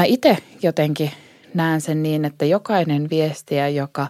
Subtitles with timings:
[0.00, 1.10] mä itse jotenkin
[1.54, 4.06] näen sen niin, että jokainen viestiä, joka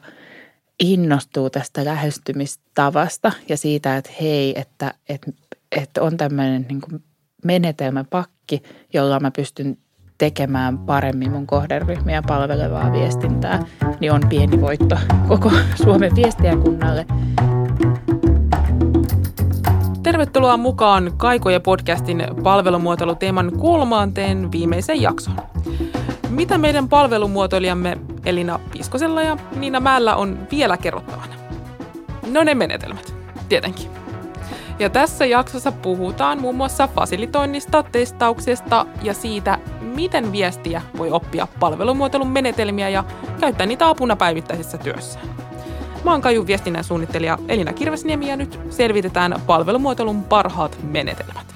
[0.80, 5.32] innostuu tästä lähestymistavasta ja siitä, että hei, että, että,
[5.76, 7.02] että on tämmöinen niin
[7.44, 8.62] menetelmäpakki,
[8.92, 9.76] jolla mä pystyn
[10.18, 13.64] tekemään paremmin mun kohderyhmiä palvelevaa viestintää,
[14.00, 14.98] niin on pieni voitto
[15.28, 15.52] koko
[15.82, 17.06] Suomen viestiäkunnalle.
[20.10, 25.36] Tervetuloa mukaan Kaikoja podcastin palvelumuotoiluteeman kolmanteen viimeisen jakson.
[26.28, 31.34] Mitä meidän palvelumuotoilijamme Elina Piskosella ja Niina Määllä on vielä kerrottavana?
[32.26, 33.14] No ne menetelmät,
[33.48, 33.90] tietenkin.
[34.78, 42.30] Ja tässä jaksossa puhutaan muun muassa fasilitoinnista, testauksesta ja siitä, miten viestiä voi oppia palvelumuotoilun
[42.30, 43.04] menetelmiä ja
[43.40, 45.49] käyttää niitä apuna päivittäisessä työssään.
[46.04, 51.54] Mä oon Kaju viestinnän suunnittelija Elina Kirvesniemi ja nyt selvitetään palvelumuotoilun parhaat menetelmät.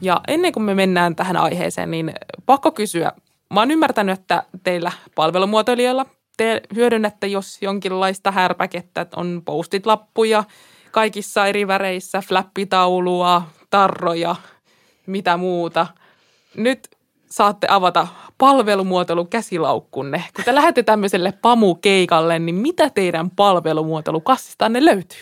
[0.00, 2.12] Ja ennen kuin me mennään tähän aiheeseen, niin
[2.46, 3.12] pakko kysyä.
[3.54, 10.44] Mä oon ymmärtänyt, että teillä palvelumuotoilijoilla te hyödynnätte jos jonkinlaista härpäkettä, on postit-lappuja
[10.90, 14.36] kaikissa eri väreissä, flappitaulua, tarroja,
[15.06, 15.86] mitä muuta.
[16.56, 16.90] Nyt
[17.30, 18.08] saatte avata
[18.42, 20.24] palvelumuotoilun käsilaukkunne.
[20.36, 25.18] Kun te lähdette tämmöiselle pamukeikalle, niin mitä teidän palvelumuotoilukassistanne löytyy?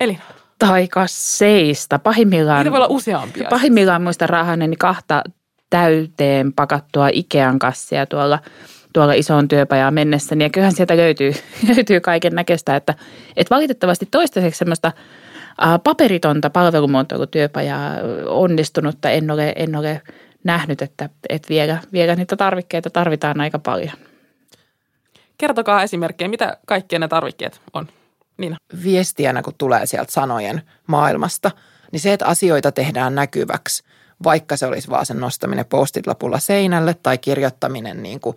[0.00, 0.22] Elina.
[0.58, 1.98] Taikaseista.
[1.98, 3.48] Pahimmillaan, Niitä voi olla useampia.
[3.50, 5.22] pahimmillaan muista rahanne niin kahta
[5.70, 8.38] täyteen pakattua Ikean kassia tuolla,
[8.92, 10.36] tuolla isoon työpajaan mennessä.
[10.38, 11.32] Ja kyllähän sieltä löytyy,
[11.76, 12.94] löytyy kaiken näköistä, että,
[13.36, 14.92] että valitettavasti toistaiseksi semmoista
[15.84, 17.92] paperitonta palvelumuotoilutyöpajaa
[18.26, 20.02] onnistunutta en ole, en ole
[20.46, 23.92] nähnyt, että, että vielä, vielä niitä tarvikkeita tarvitaan aika paljon.
[25.38, 27.88] Kertokaa esimerkkejä, mitä kaikkia ne tarvikkeet on.
[28.38, 28.56] Niina.
[28.82, 31.50] viestiänä, kun tulee sieltä sanojen maailmasta,
[31.92, 33.82] niin se, että asioita tehdään näkyväksi,
[34.24, 38.36] vaikka se olisi vaan sen nostaminen postit-lapulla seinälle tai kirjoittaminen niin kuin,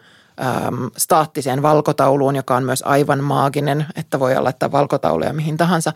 [0.68, 5.94] äm, staattiseen valkotauluun, joka on myös aivan maaginen, että voi laittaa valkotauluja mihin tahansa,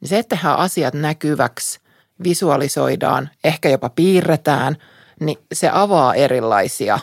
[0.00, 1.80] niin se, että tehdään asiat näkyväksi,
[2.24, 4.76] visualisoidaan, ehkä jopa piirretään,
[5.20, 6.98] niin se avaa erilaisia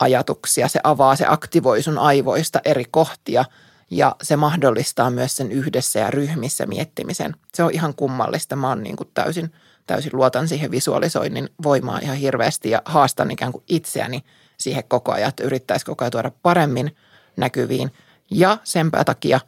[0.00, 3.44] ajatuksia, se avaa, se aktivoi sun aivoista eri kohtia–
[3.90, 7.34] ja se mahdollistaa myös sen yhdessä ja ryhmissä miettimisen.
[7.54, 8.56] Se on ihan kummallista.
[8.56, 9.52] Mä oon niin kuin täysin,
[9.86, 14.24] täysin luotan siihen visualisoinnin voimaan ihan hirveästi ja haastan ikään kuin itseäni
[14.58, 16.96] siihen koko ajan, että yrittäisi koko ajan tuoda paremmin
[17.36, 17.90] näkyviin.
[18.30, 19.40] Ja sen takia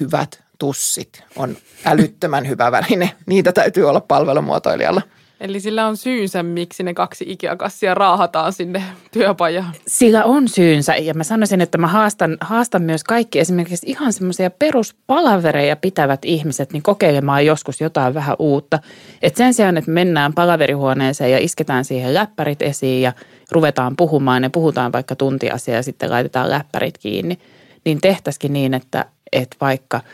[0.00, 3.16] hyvät tussit on älyttömän hyvä väline.
[3.26, 5.02] Niitä täytyy olla palvelumuotoilijalla.
[5.42, 8.82] Eli sillä on syynsä, miksi ne kaksi Ikea-kassia raahataan sinne
[9.12, 9.72] työpajaan.
[9.86, 14.50] Sillä on syynsä ja mä sanoisin, että mä haastan, haastan myös kaikki esimerkiksi ihan semmoisia
[14.50, 18.78] peruspalavereja pitävät ihmiset niin kokeilemaan joskus jotain vähän uutta.
[19.22, 23.12] Et sen sijaan, että mennään palaverihuoneeseen ja isketään siihen läppärit esiin ja
[23.50, 27.38] ruvetaan puhumaan ja puhutaan vaikka tuntiasia ja sitten laitetaan läppärit kiinni,
[27.84, 30.00] niin tehtäisikin niin, että, että vaikka–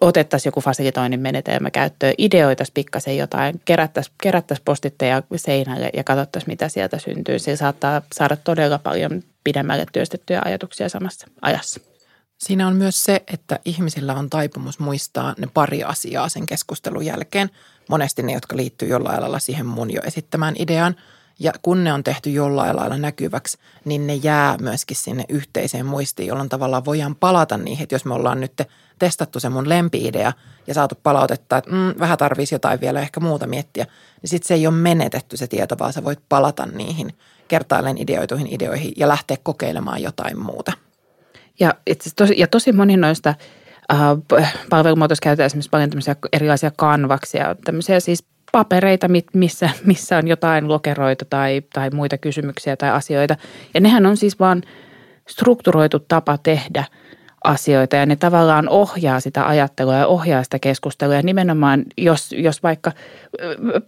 [0.00, 6.68] otettaisiin joku fasilitoinnin menetelmä käyttöön, ideoitaisiin pikkasen jotain, kerättäisiin, kerättäisiin postitteja seinälle ja katsottaisiin, mitä
[6.68, 7.38] sieltä syntyy.
[7.38, 11.80] Se saattaa saada todella paljon pidemmälle työstettyjä ajatuksia samassa ajassa.
[12.38, 17.50] Siinä on myös se, että ihmisillä on taipumus muistaa ne pari asiaa sen keskustelun jälkeen.
[17.88, 20.96] Monesti ne, jotka liittyy jollain lailla siihen mun jo esittämään ideaan.
[21.40, 26.26] Ja kun ne on tehty jollain lailla näkyväksi, niin ne jää myöskin sinne yhteiseen muistiin,
[26.26, 27.82] jolloin tavallaan voidaan palata niihin.
[27.82, 28.62] Että jos me ollaan nyt
[28.98, 30.32] testattu se mun lempi-idea
[30.66, 33.86] ja saatu palautetta, että mm, vähän tarvitsisi jotain vielä ehkä muuta miettiä,
[34.22, 37.14] niin sitten se ei ole menetetty se tieto, vaan sä voit palata niihin
[37.48, 40.72] kertaalleen ideoituihin ideoihin ja lähteä kokeilemaan jotain muuta.
[41.60, 43.34] Ja, itse, tosi, ja tosi moni noista
[43.92, 45.90] äh, palvelumuotoissa käytetään esimerkiksi paljon
[46.32, 52.90] erilaisia kanvaksia, tämmöisiä siis papereita, missä, missä on jotain lokeroita tai, tai muita kysymyksiä tai
[52.90, 53.36] asioita.
[53.74, 54.62] Ja nehän on siis vaan
[55.28, 56.84] strukturoitu tapa tehdä
[57.44, 61.14] asioita ja ne tavallaan ohjaa sitä ajattelua ja ohjaa sitä keskustelua.
[61.14, 62.92] Ja nimenomaan, jos, jos vaikka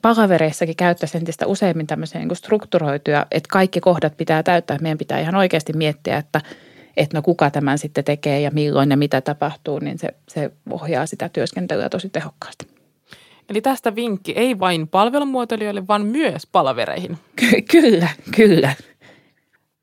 [0.02, 5.34] palavereissakin käyttäisi entistä useimmin tämmöisiä niin strukturoituja, että kaikki kohdat pitää täyttää, meidän pitää ihan
[5.34, 6.40] oikeasti miettiä, että,
[6.96, 11.06] että no kuka tämän sitten tekee ja milloin ja mitä tapahtuu, niin se, se ohjaa
[11.06, 12.81] sitä työskentelyä tosi tehokkaasti.
[13.48, 17.18] Eli tästä vinkki ei vain palvelumuotoilijoille, vaan myös palavereihin.
[17.36, 18.74] Ky- kyllä, kyllä.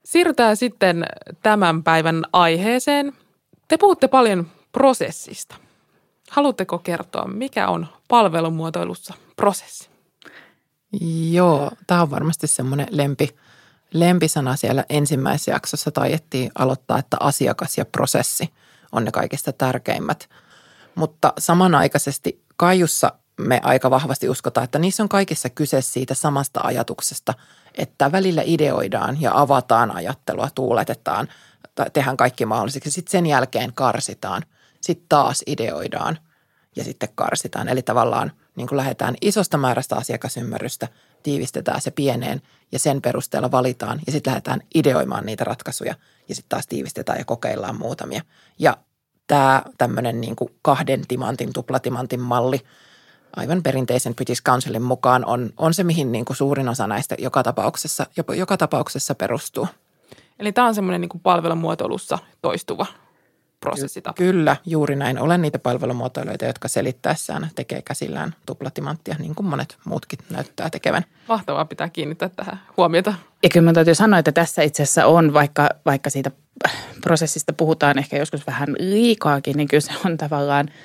[0.06, 1.06] Siirrytään sitten
[1.44, 3.14] tämän päivän aiheeseen.
[3.68, 5.56] Te puhutte paljon prosessista.
[6.30, 9.90] Haluatteko kertoa, mikä on palvelumuotoilussa prosessi?
[11.32, 13.30] Joo, tämä on varmasti semmoinen lempi,
[13.94, 18.50] lempisana siellä ensimmäisessä jaksossa taiettiin aloittaa, että asiakas ja prosessi
[18.92, 20.30] on ne kaikista tärkeimmät.
[20.96, 27.34] Mutta samanaikaisesti Kaijussa me aika vahvasti uskotaan, että niissä on kaikissa kyse siitä samasta ajatuksesta,
[27.76, 31.28] että välillä ideoidaan ja avataan ajattelua, tuuletetaan,
[31.94, 32.92] tehdään kaikki mahdolliseksi.
[32.92, 34.44] Sitten sen jälkeen karsitaan,
[34.82, 36.18] sitten taas ideoidaan
[36.76, 37.68] ja sitten karsitaan.
[37.68, 40.88] Eli tavallaan niin kuin lähdetään isosta määrästä asiakasymmärrystä,
[41.24, 45.96] tiivistetään se pieneen ja sen perusteella valitaan ja sitten lähdetään ideoimaan niitä ratkaisuja
[46.30, 48.22] ja sitten taas tiivistetään ja kokeillaan muutamia.
[48.60, 48.78] Ja
[49.28, 52.62] tämä tämmöinen niin kuin kahden timantin, tuplatimantin malli
[53.36, 57.44] aivan perinteisen British Councilin mukaan on, on se, mihin niin kuin suurin osa näistä joka
[57.44, 58.06] tapauksessa,
[58.36, 59.68] joka tapauksessa perustuu.
[60.40, 62.86] Eli tämä on semmoinen niin palvelumuotoilussa toistuva
[63.60, 64.18] prosessitapa.
[64.18, 65.20] Kyllä, juuri näin.
[65.20, 71.06] Olen niitä palvelumuotoilijoita, jotka selittäessään tekee käsillään tuplatimanttia, niin kuin monet muutkin näyttää tekevän.
[71.28, 73.14] Mahtavaa pitää kiinnittää tähän huomiota.
[73.44, 76.32] Ja kyllä täytyy sanoa, että tässä itse asiassa on, vaikka, vaikka siitä
[77.02, 80.70] prosessista puhutaan ehkä joskus vähän liikaakin, niin kyllä se on tavallaan–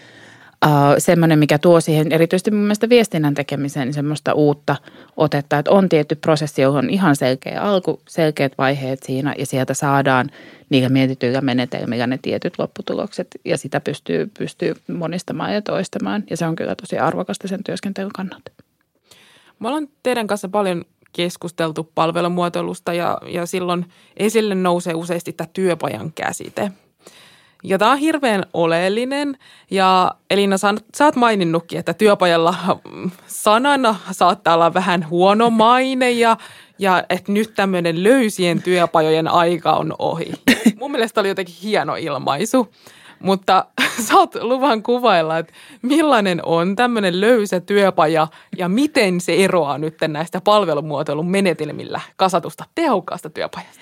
[0.67, 4.77] uh, semmoinen, mikä tuo siihen erityisesti mun mielestä viestinnän tekemiseen niin semmoista uutta
[5.17, 9.75] otetta, että on tietty prosessi, johon on ihan selkeä alku, selkeät vaiheet siinä ja sieltä
[9.75, 10.31] saadaan
[10.71, 16.47] niillä mietityillä menetelmillä ne tietyt lopputulokset ja sitä pystyy, pystyy monistamaan ja toistamaan ja se
[16.47, 18.51] on kyllä tosi arvokasta sen työskentelyn kannalta.
[19.59, 23.87] Me ollaan teidän kanssa paljon keskusteltu palvelumuotoilusta ja, ja silloin
[24.17, 26.73] esille nousee useasti tämä työpajan käsite–
[27.65, 29.39] ja tämä on hirveän oleellinen.
[29.71, 32.55] Ja Elina, sä, sä oot maininnutkin, että työpajalla
[33.27, 36.37] sanana saattaa olla vähän huono maine ja,
[36.79, 40.33] ja että nyt tämmöinen löysien työpajojen aika on ohi.
[40.81, 42.69] Mun mielestä oli jotenkin hieno ilmaisu.
[43.25, 43.65] Mutta
[44.09, 48.29] saat luvan kuvailla, että millainen on tämmöinen löysä työpaja
[48.59, 53.81] ja miten se eroaa nyt näistä palvelumuotoilun menetelmillä kasatusta tehokkaasta työpajasta?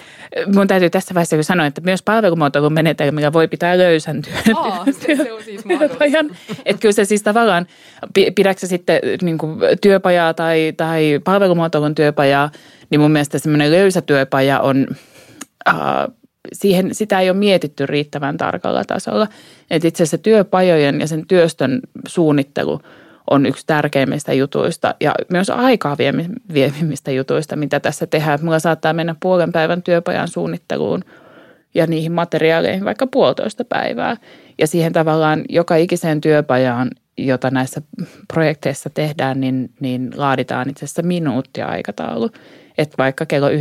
[0.54, 4.84] Mun täytyy tässä vaiheessa kun sanoa, että myös palvelumuotoilun menetelmillä voi pitää löysän työ, Aa,
[4.84, 6.30] se, se on siis työpajan.
[6.64, 7.66] Että kyllä se siis tavallaan,
[8.34, 12.50] pidätkö sitten niin kuin työpajaa tai, tai palvelumuotoilun työpajaa,
[12.90, 14.86] niin mun mielestä semmoinen löysä työpaja on...
[15.70, 16.21] Uh,
[16.52, 19.28] siihen, sitä ei ole mietitty riittävän tarkalla tasolla.
[19.70, 22.80] Että itse asiassa työpajojen ja sen työstön suunnittelu
[23.30, 25.96] on yksi tärkeimmistä jutuista ja myös aikaa
[26.54, 28.38] viemimmistä jutuista, mitä tässä tehdään.
[28.42, 31.04] Mulla saattaa mennä puolen päivän työpajan suunnitteluun
[31.74, 34.16] ja niihin materiaaleihin vaikka puolitoista päivää.
[34.58, 37.82] Ja siihen tavallaan joka ikiseen työpajaan, jota näissä
[38.32, 42.30] projekteissa tehdään, niin, niin laaditaan itse asiassa minuuttia aikataulu
[42.78, 43.54] että vaikka kello 9.05-9.15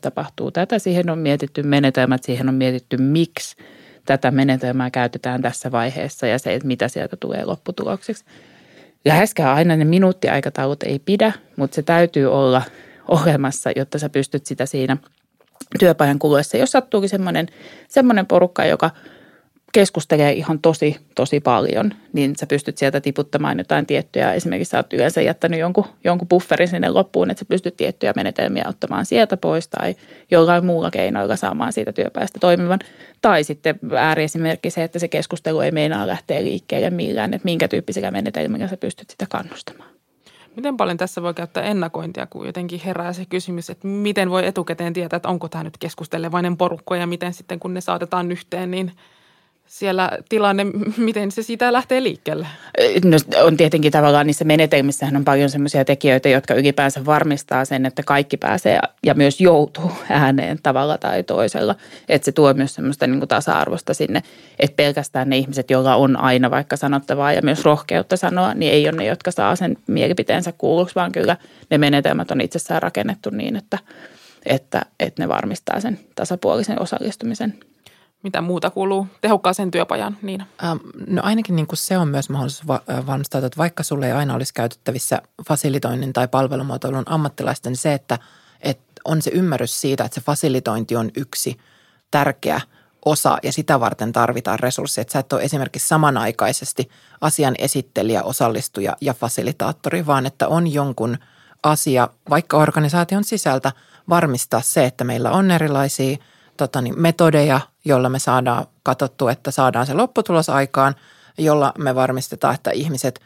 [0.00, 3.56] tapahtuu tätä, siihen on mietitty menetelmät, siihen on mietitty miksi
[4.04, 8.24] tätä menetelmää käytetään tässä vaiheessa ja se, että mitä sieltä tulee lopputulokseksi.
[9.04, 12.62] Läheskään aina ne minuuttiaikataulut ei pidä, mutta se täytyy olla
[13.08, 14.96] olemassa, jotta sä pystyt sitä siinä
[15.78, 16.56] työpajan kuluessa.
[16.56, 17.48] Jos sattuukin semmoinen,
[17.88, 18.90] semmoinen porukka, joka–
[19.76, 24.32] keskustelee ihan tosi, tosi paljon, niin sä pystyt sieltä tiputtamaan jotain tiettyjä.
[24.32, 28.64] Esimerkiksi sä oot yleensä jättänyt jonkun, jonkun bufferin sinne loppuun, että sä pystyt tiettyjä menetelmiä
[28.68, 29.94] ottamaan sieltä pois tai
[30.30, 32.78] jollain muulla keinoilla saamaan siitä työpäästä toimivan.
[33.22, 38.10] Tai sitten ääriesimerkki se, että se keskustelu ei meinaa lähteä liikkeelle millään, että minkä tyyppisillä
[38.10, 39.90] menetelmillä sä pystyt sitä kannustamaan.
[40.56, 44.92] Miten paljon tässä voi käyttää ennakointia, kun jotenkin herää se kysymys, että miten voi etukäteen
[44.92, 48.92] tietää, että onko tämä nyt keskustelevainen porukko ja miten sitten kun ne saatetaan yhteen, niin–
[49.66, 50.66] siellä tilanne,
[50.96, 52.46] miten se siitä lähtee liikkeelle?
[53.04, 58.02] No, on tietenkin tavallaan niissä menetelmissähän on paljon sellaisia tekijöitä, jotka ylipäänsä varmistaa sen, että
[58.02, 61.74] kaikki pääsee ja myös joutuu ääneen tavalla tai toisella.
[62.08, 64.22] Että se tuo myös semmoista niin kuin tasa-arvosta sinne,
[64.58, 68.88] että pelkästään ne ihmiset, joilla on aina vaikka sanottavaa ja myös rohkeutta sanoa, niin ei
[68.88, 71.36] ole ne, jotka saa sen mielipiteensä kuulluksi, vaan kyllä
[71.70, 73.78] ne menetelmät on itsessään rakennettu niin, että,
[74.46, 77.54] että, että ne varmistaa sen tasapuolisen osallistumisen–
[78.26, 80.40] mitä muuta kuuluu tehokkaaseen työpajan, niin?
[80.64, 84.12] Ähm, no ainakin niin kuin se on myös mahdollisuus va- valmistautua, että vaikka sulle ei
[84.12, 88.18] aina olisi käytettävissä fasilitoinnin tai palvelumuotoilun ammattilaisten, niin se, että,
[88.60, 91.56] että on se ymmärrys siitä, että se fasilitointi on yksi
[92.10, 92.60] tärkeä
[93.04, 95.02] osa ja sitä varten tarvitaan resursseja.
[95.02, 96.88] Että sä et ole esimerkiksi samanaikaisesti
[97.20, 101.18] asian esittelijä, osallistuja ja fasilitaattori, vaan että on jonkun
[101.62, 103.72] asia, vaikka organisaation sisältä,
[104.08, 106.16] varmistaa se, että meillä on erilaisia–
[106.56, 110.94] tota niin, metodeja, joilla me saadaan katsottua, että saadaan se lopputulos aikaan,
[111.38, 113.20] jolla me varmistetaan, että ihmiset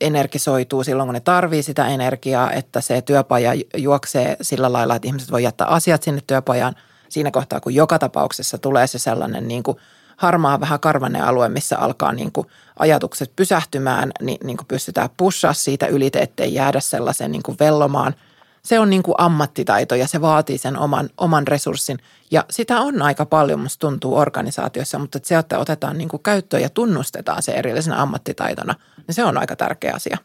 [0.00, 5.30] energisoituu silloin, kun ne tarvii sitä energiaa, että se työpaja juoksee sillä lailla, että ihmiset
[5.30, 6.74] voi jättää asiat sinne työpajaan.
[7.08, 9.76] Siinä kohtaa, kun joka tapauksessa tulee se sellainen niin kuin
[10.16, 12.46] harmaa, vähän karvanen alue, missä alkaa niin kuin
[12.78, 18.14] ajatukset pysähtymään, niin, niin kuin pystytään pushaa siitä yli, ettei jäädä sellaiseen niin kuin vellomaan
[18.62, 21.98] se on niin kuin ammattitaito ja se vaatii sen oman, oman resurssin.
[22.30, 26.62] Ja sitä on aika paljon, musta tuntuu organisaatiossa, mutta se, että otetaan niin kuin käyttöön
[26.62, 28.74] ja tunnustetaan se erillisenä ammattitaitona,
[29.06, 30.18] niin se on aika tärkeä asia.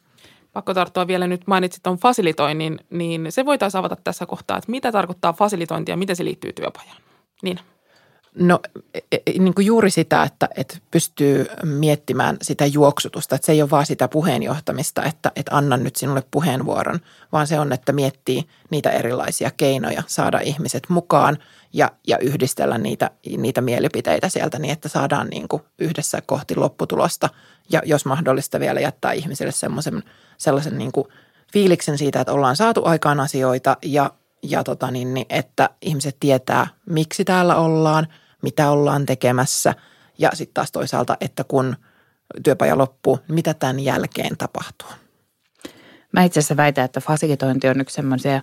[0.54, 4.92] Pakko tarttua vielä nyt, mainitsit tuon fasilitoinnin, niin se voitaisiin avata tässä kohtaa, että mitä
[4.92, 6.98] tarkoittaa fasilitointi ja miten se liittyy työpajaan.
[7.44, 7.60] Niin.
[8.40, 8.60] No
[8.94, 13.62] e, e, niin kuin juuri sitä, että, että pystyy miettimään sitä juoksutusta, että se ei
[13.62, 17.00] ole vaan sitä puheenjohtamista, että, että annan nyt sinulle puheenvuoron,
[17.32, 21.38] vaan se on, että miettii niitä erilaisia keinoja saada ihmiset mukaan
[21.74, 27.30] ja, ja yhdistellä niitä, niitä mielipiteitä sieltä niin, että saadaan niin kuin yhdessä kohti lopputulosta.
[27.70, 30.04] Ja jos mahdollista vielä jättää ihmisille semmoisen,
[30.38, 31.08] sellaisen niin kuin
[31.54, 34.12] fiiliksen siitä, että ollaan saatu aikaan asioita ja,
[34.44, 38.08] ja tota niin, niin, että ihmiset tietää, miksi täällä ollaan–
[38.46, 39.74] mitä ollaan tekemässä
[40.18, 41.76] ja sitten taas toisaalta, että kun
[42.44, 44.90] työpaja loppuu, mitä tämän jälkeen tapahtuu.
[46.12, 48.42] Mä itse asiassa väitän, että fasilitointi on yksi semmoisia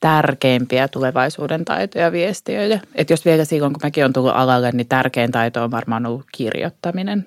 [0.00, 2.80] tärkeimpiä tulevaisuuden taitoja viestiöille.
[2.94, 6.26] Että jos vielä silloin, kun mäkin olen tullut alalle, niin tärkein taito on varmaan ollut
[6.32, 7.26] kirjoittaminen.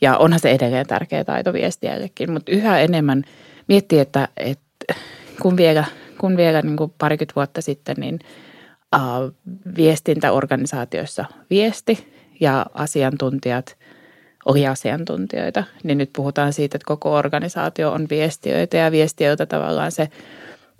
[0.00, 3.24] Ja onhan se edelleen tärkeä taito viestiällekin, mutta yhä enemmän
[3.68, 4.94] miettii, että, että
[5.42, 5.84] kun vielä,
[6.18, 8.18] kun vielä niin kuin parikymmentä vuotta sitten, niin–
[9.76, 13.76] viestintäorganisaatioissa viesti ja asiantuntijat
[14.44, 20.08] oli asiantuntijoita, niin nyt puhutaan siitä, että koko organisaatio on viestiöitä ja viestiöitä tavallaan se,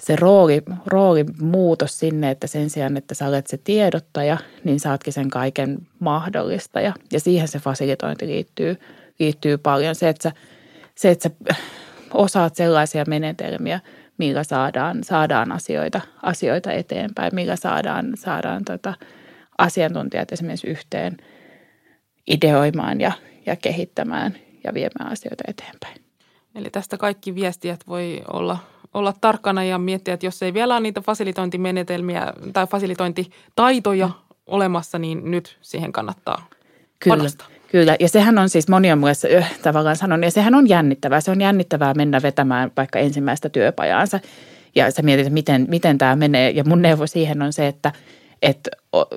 [0.02, 5.12] se rooli, rooli muutos sinne, että sen sijaan, että sä olet se tiedottaja, niin saatkin
[5.12, 6.92] sen kaiken mahdollistaja.
[7.12, 8.76] Ja siihen se fasilitointi liittyy,
[9.18, 9.94] liittyy paljon.
[9.94, 10.36] Se, että sä,
[10.94, 11.54] se, että sä
[12.14, 13.80] osaat sellaisia menetelmiä–
[14.18, 18.94] millä saadaan, saadaan asioita, asioita eteenpäin, millä saadaan, saadaan tota
[19.58, 21.16] asiantuntijat esimerkiksi yhteen
[22.26, 23.12] ideoimaan ja,
[23.46, 26.04] ja kehittämään ja viemään asioita eteenpäin.
[26.54, 28.58] Eli tästä kaikki viestijät voi olla,
[28.94, 34.10] olla tarkkana ja miettiä, että jos ei vielä ole niitä fasilitointimenetelmiä tai fasilitointitaitoja
[34.46, 36.46] olemassa, niin nyt siihen kannattaa
[36.98, 37.16] Kyllä.
[37.16, 37.46] panostaa.
[37.74, 39.12] Kyllä, ja sehän on siis moni on mulle
[39.62, 41.20] tavallaan sanonut, ja sehän on jännittävää.
[41.20, 44.20] Se on jännittävää mennä vetämään vaikka ensimmäistä työpajaansa,
[44.74, 46.50] ja sä mietit, miten, miten tämä menee.
[46.50, 47.92] Ja mun neuvo siihen on se, että,
[48.42, 48.70] että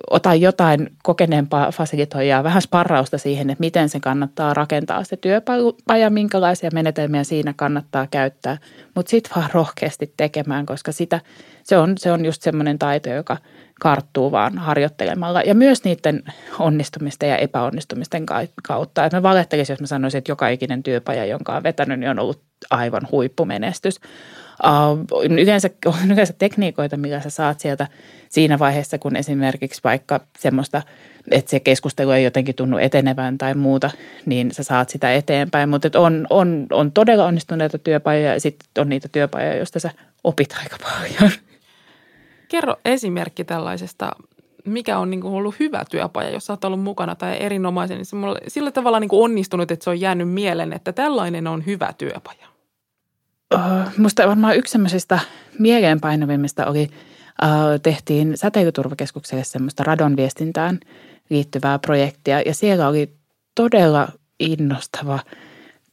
[0.10, 6.70] ota jotain kokeneempaa fasilitoijaa, vähän sparrausta siihen, että miten se kannattaa rakentaa se työpaja, minkälaisia
[6.74, 8.58] menetelmiä siinä kannattaa käyttää.
[8.96, 11.20] Mutta sitten vaan rohkeasti tekemään, koska sitä,
[11.64, 13.38] se, on, se on just semmoinen taito, joka–
[13.80, 15.42] karttuu vaan harjoittelemalla.
[15.42, 16.24] Ja myös niiden
[16.60, 18.26] onnistumisten ja epäonnistumisten
[18.64, 19.06] kautta.
[19.06, 22.20] Että mä valehtelisin, jos mä sanoisin, että joka ikinen työpaja, jonka on vetänyt, niin on
[22.20, 24.00] ollut aivan huippumenestys.
[24.64, 27.88] Uh, yleensä on yleensä tekniikoita, millä sä saat sieltä
[28.30, 30.82] siinä vaiheessa, kun esimerkiksi vaikka semmoista,
[31.32, 33.92] että se keskustelu ei jotenkin tunnu etenevän tai muuta,
[34.26, 35.70] niin sä saat sitä eteenpäin.
[35.70, 39.92] Mutta on, on, on todella onnistuneita työpajoja ja sitten on niitä työpajoja, joista sä
[40.24, 41.32] opit aika paljon.
[42.48, 44.12] Kerro esimerkki tällaisesta,
[44.66, 48.16] mikä on niin kuin ollut hyvä työpaja, jos olet ollut mukana tai erinomaisen, niin se
[48.16, 51.94] on sillä tavalla niin kuin onnistunut, että se on jäänyt mieleen, että tällainen on hyvä
[51.98, 52.48] työpaja.
[53.56, 53.62] Uh,
[53.98, 55.20] musta varmaan yksi semmoisista
[55.60, 56.82] mieleenpainovimmista oli,
[57.44, 60.80] uh, tehtiin säteilyturvakeskukselle semmoista radon viestintään
[61.30, 63.14] liittyvää projektia ja siellä oli
[63.56, 64.08] todella
[64.40, 65.20] innostava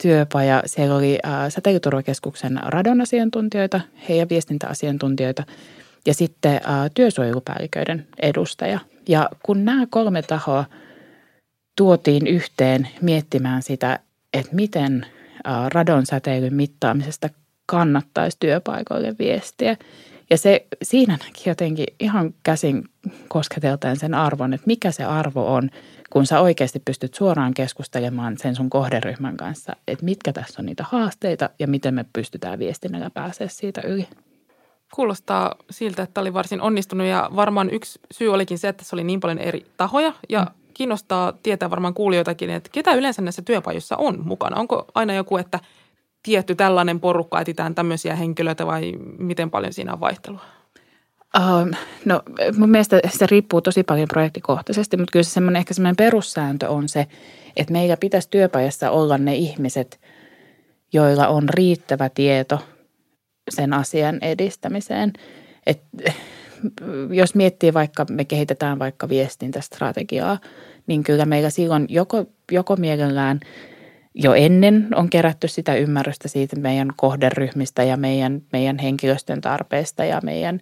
[0.02, 0.62] työpaja.
[0.66, 5.42] Siellä oli uh, säteilyturvakeskuksen radon asiantuntijoita, heidän viestintäasiantuntijoita–
[6.06, 6.60] ja sitten ä,
[6.94, 8.80] työsuojelupäälliköiden edustaja.
[9.08, 10.64] Ja kun nämä kolme tahoa
[11.76, 13.98] tuotiin yhteen miettimään sitä,
[14.34, 15.06] että miten
[15.46, 17.28] ä, radonsäteilyn mittaamisesta
[17.66, 19.76] kannattaisi työpaikoille viestiä.
[20.30, 22.84] Ja se, siinä näki jotenkin ihan käsin
[23.28, 25.70] kosketeltaan sen arvon, että mikä se arvo on,
[26.10, 30.84] kun sä oikeasti pystyt suoraan keskustelemaan sen sun kohderyhmän kanssa, että mitkä tässä on niitä
[30.88, 34.08] haasteita ja miten me pystytään viestinnällä pääsee siitä yli.
[34.94, 39.04] Kuulostaa siltä, että oli varsin onnistunut ja varmaan yksi syy olikin se, että se oli
[39.04, 40.50] niin paljon eri tahoja ja mm.
[40.74, 44.60] kiinnostaa tietää varmaan kuulijoitakin, että ketä yleensä näissä työpajoissa on mukana.
[44.60, 45.60] Onko aina joku, että
[46.22, 50.40] tietty tällainen porukka etsitään tämmöisiä henkilöitä vai miten paljon siinä on vaihtelua?
[51.36, 52.22] Uh, no
[52.56, 56.88] mun mielestä se riippuu tosi paljon projektikohtaisesti, mutta kyllä se semmoinen, ehkä semmoinen perussääntö on
[56.88, 57.06] se,
[57.56, 60.00] että meillä pitäisi työpajassa olla ne ihmiset,
[60.92, 62.58] joilla on riittävä tieto–
[63.50, 65.12] sen asian edistämiseen.
[65.66, 65.82] Et,
[67.10, 70.38] jos miettii vaikka, me kehitetään vaikka viestintästrategiaa,
[70.86, 73.40] niin kyllä meillä silloin joko, joko mielellään
[74.14, 80.20] jo ennen on kerätty sitä ymmärrystä siitä meidän kohderyhmistä ja meidän, meidän henkilöstön tarpeista ja
[80.22, 80.60] meidän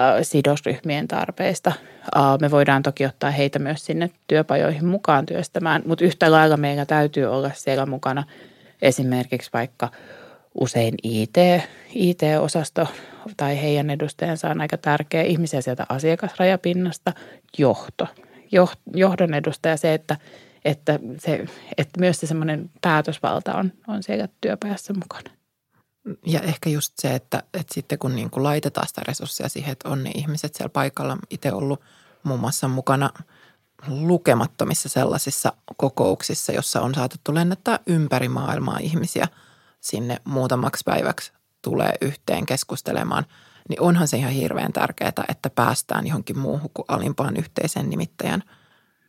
[0.00, 1.72] äh, sidosryhmien tarpeista.
[2.16, 6.86] Äh, me voidaan toki ottaa heitä myös sinne työpajoihin mukaan työstämään, mutta yhtä lailla meillä
[6.86, 8.24] täytyy olla siellä mukana
[8.82, 9.88] esimerkiksi vaikka–
[10.54, 11.36] usein IT,
[11.94, 12.86] IT-osasto
[13.36, 15.22] tai heidän edustajansa on aika tärkeä.
[15.22, 17.12] Ihmisiä sieltä asiakasrajapinnasta,
[17.58, 18.06] johto.
[18.94, 20.16] Johdon edustaja se, että,
[20.64, 21.46] että, se,
[21.78, 25.30] että myös se semmoinen päätösvalta on, on siellä työpajassa mukana.
[26.26, 29.88] Ja ehkä just se, että, että sitten kun niin kuin laitetaan sitä resursseja siihen, että
[29.88, 31.18] on ne ihmiset siellä paikalla.
[31.30, 31.80] Itse ollut
[32.22, 33.10] muun muassa mukana
[33.88, 39.28] lukemattomissa sellaisissa kokouksissa, jossa on saatettu lennättää ympäri maailmaa ihmisiä
[39.90, 43.24] sinne muutamaksi päiväksi tulee yhteen keskustelemaan,
[43.68, 48.42] niin onhan se ihan hirveän tärkeää, että päästään johonkin muuhun kuin alimpaan yhteisen nimittäjän.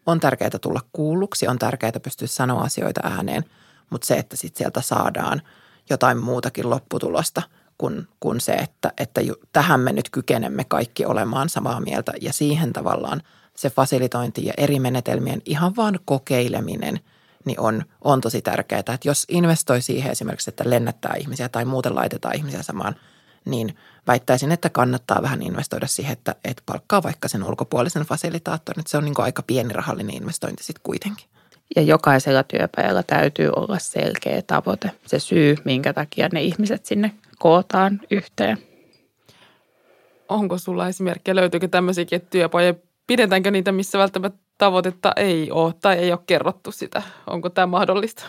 [0.05, 3.43] On tärkeää tulla kuulluksi, on tärkeää pystyä sanoa asioita ääneen,
[3.89, 5.41] mutta se, että sitten sieltä saadaan–
[5.89, 7.41] jotain muutakin lopputulosta
[7.77, 12.33] kuin, kuin se, että, että ju, tähän me nyt kykenemme kaikki olemaan samaa mieltä ja
[12.33, 13.21] siihen tavallaan
[13.55, 16.99] se fasilitointi ja eri menetelmien ihan vaan kokeileminen
[17.45, 18.79] niin on, on tosi tärkeää.
[18.79, 22.95] Että jos investoi siihen esimerkiksi, että lennättää ihmisiä tai muuten laitetaan ihmisiä samaan,
[23.45, 23.77] niin
[24.07, 28.79] väittäisin, että kannattaa vähän investoida siihen, että, että palkkaa vaikka sen ulkopuolisen fasilitaattorin.
[28.79, 31.25] Että se on niin aika pieni rahallinen investointi sitten kuitenkin.
[31.75, 38.01] Ja jokaisella työpajalla täytyy olla selkeä tavoite, se syy, minkä takia ne ihmiset sinne kootaan
[38.11, 38.57] yhteen.
[40.29, 42.73] Onko sulla esimerkkejä, löytyykö tämmöisiäkin, että työpajoja,
[43.07, 47.01] pidetäänkö niitä, missä välttämättä tavoitetta ei ole tai ei ole kerrottu sitä?
[47.27, 48.25] Onko tämä mahdollista?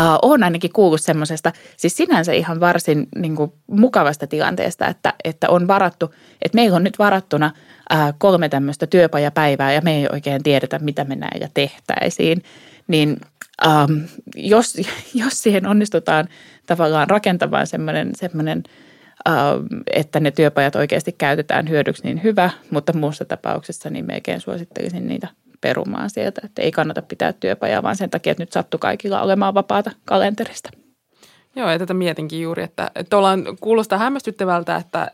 [0.00, 5.48] Uh, olen ainakin kuullut semmoisesta, siis sinänsä ihan varsin niin kuin, mukavasta tilanteesta, että, että
[5.48, 7.52] on varattu, että meillä on nyt varattuna
[7.92, 12.42] uh, kolme tämmöistä työpajapäivää ja me ei oikein tiedetä, mitä me näillä tehtäisiin.
[12.88, 13.16] Niin
[13.66, 14.02] um,
[14.34, 14.76] jos,
[15.22, 16.28] jos siihen onnistutaan
[16.66, 18.72] tavallaan rakentamaan semmoinen, semmoinen uh,
[19.92, 25.28] että ne työpajat oikeasti käytetään hyödyksi, niin hyvä, mutta muussa tapauksessa niin melkein suosittelisin niitä
[25.60, 29.54] perumaan sieltä, että ei kannata pitää työpajaa, vaan sen takia, että nyt sattuu kaikilla olemaan
[29.54, 30.70] vapaata kalenterista.
[31.56, 35.10] Joo, ja tätä mietinkin juuri, että, että ollaan, kuulostaa hämmästyttävältä, että,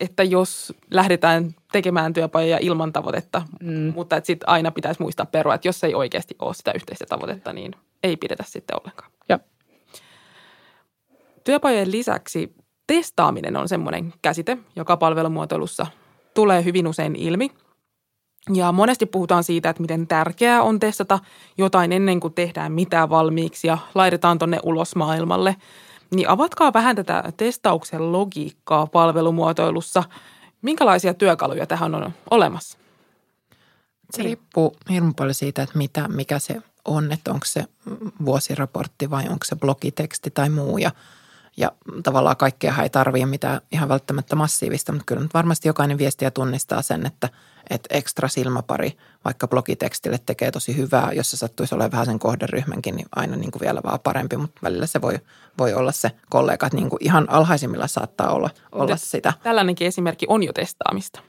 [0.00, 3.92] että jos lähdetään tekemään työpajoja ilman tavoitetta, mm.
[3.94, 7.52] mutta että sitten aina pitäisi muistaa perua, että jos ei oikeasti ole sitä yhteistä tavoitetta,
[7.52, 9.10] niin ei pidetä sitten ollenkaan.
[9.28, 9.38] Joo.
[11.44, 12.54] Työpajojen lisäksi
[12.86, 15.86] testaaminen on semmoinen käsite, joka palvelumuotoilussa
[16.34, 17.50] tulee hyvin usein ilmi–
[18.54, 21.18] ja monesti puhutaan siitä, että miten tärkeää on testata
[21.58, 25.56] jotain ennen kuin tehdään mitään valmiiksi ja laitetaan tonne ulos maailmalle.
[26.14, 30.04] Niin avatkaa vähän tätä testauksen logiikkaa palvelumuotoilussa.
[30.62, 32.78] Minkälaisia työkaluja tähän on olemassa?
[34.10, 37.64] Se riippuu hirveän paljon siitä, että mitä, mikä se on, että onko se
[38.24, 40.78] vuosiraportti vai onko se blogiteksti tai muu.
[40.78, 40.90] Ja,
[41.56, 46.82] ja tavallaan kaikkea ei tarvitse mitään ihan välttämättä massiivista, mutta kyllä varmasti jokainen viestiä tunnistaa
[46.82, 47.28] sen, että–
[47.70, 51.12] että ekstra silmäpari vaikka blogitekstille tekee tosi hyvää.
[51.12, 54.60] Jos se sattuisi olemaan vähän sen kohderyhmänkin, niin aina niin kuin vielä vaan parempi, mutta
[54.62, 55.18] välillä se voi,
[55.58, 59.32] voi olla se kollega, että niin kuin ihan alhaisimmilla saattaa olla, olla sitä.
[59.42, 61.20] Tällainenkin esimerkki on jo testaamista.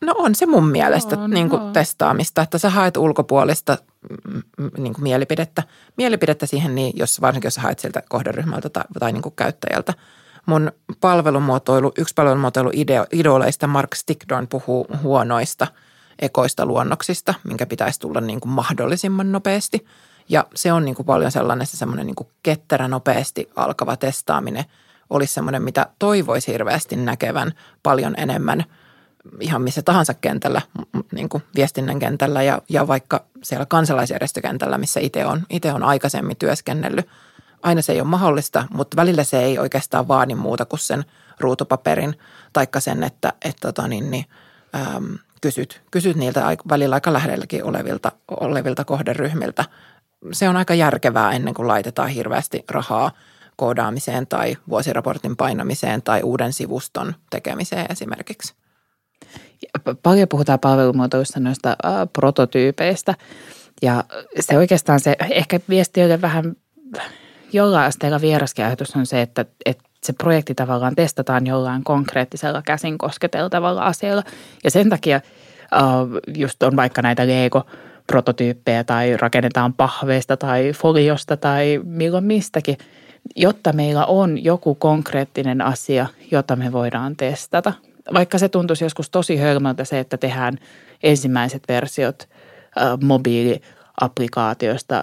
[0.00, 1.72] No on se mun mielestä on, niin kuin on.
[1.72, 3.78] testaamista, että sä haet ulkopuolista
[4.78, 5.62] niin kuin mielipidettä,
[5.96, 9.94] mielipidettä siihen, niin jos, varsinkin jos sä haet sieltä kohderyhmältä tai, tai niin kuin käyttäjältä–
[10.46, 12.70] mun palvelumuotoilu, yksi palvelumuotoilu
[13.12, 15.66] idoleista Mark Stickdorn puhuu huonoista
[16.18, 19.86] ekoista luonnoksista, minkä pitäisi tulla niin kuin mahdollisimman nopeasti.
[20.28, 24.64] Ja se on niin kuin paljon sellainen se semmoinen niin kuin ketterä nopeasti alkava testaaminen
[25.10, 28.64] olisi semmoinen, mitä toivoisi hirveästi näkevän paljon enemmän
[29.40, 30.62] ihan missä tahansa kentällä,
[31.12, 36.36] niin kuin viestinnän kentällä ja, ja vaikka siellä kansalaisjärjestökentällä, missä itse on, itse on aikaisemmin
[36.36, 37.08] työskennellyt–
[37.64, 41.04] aina se ei ole mahdollista, mutta välillä se ei oikeastaan vaadi muuta kuin sen
[41.40, 42.18] ruutupaperin,
[42.52, 44.24] taikka sen, että, että tota niin, niin,
[44.74, 49.64] äm, kysyt, kysyt niiltä välillä aika lähelläkin olevilta, olevilta kohderyhmiltä.
[50.32, 53.10] Se on aika järkevää ennen kuin laitetaan hirveästi rahaa
[53.56, 58.54] koodaamiseen tai vuosiraportin painamiseen tai uuden sivuston tekemiseen esimerkiksi.
[60.02, 63.14] Paljon puhutaan palvelumuotoista noista äh, prototyypeistä
[63.82, 64.04] ja
[64.40, 66.56] se oikeastaan se ehkä viesti on vähän
[67.52, 72.98] jollain asteella vieraskin ajatus on se, että, että se projekti tavallaan testataan jollain konkreettisella käsin
[72.98, 74.22] kosketeltavalla asialla.
[74.64, 75.20] Ja sen takia
[75.74, 82.78] uh, just on vaikka näitä Lego-prototyyppejä tai rakennetaan pahveista tai foliosta tai milloin mistäkin,
[83.36, 87.72] jotta meillä on joku konkreettinen asia, jota me voidaan testata.
[88.12, 90.58] Vaikka se tuntuisi joskus tosi hölmöltä se, että tehdään
[91.02, 93.60] ensimmäiset versiot uh, mobiili
[94.00, 95.02] applikaatioista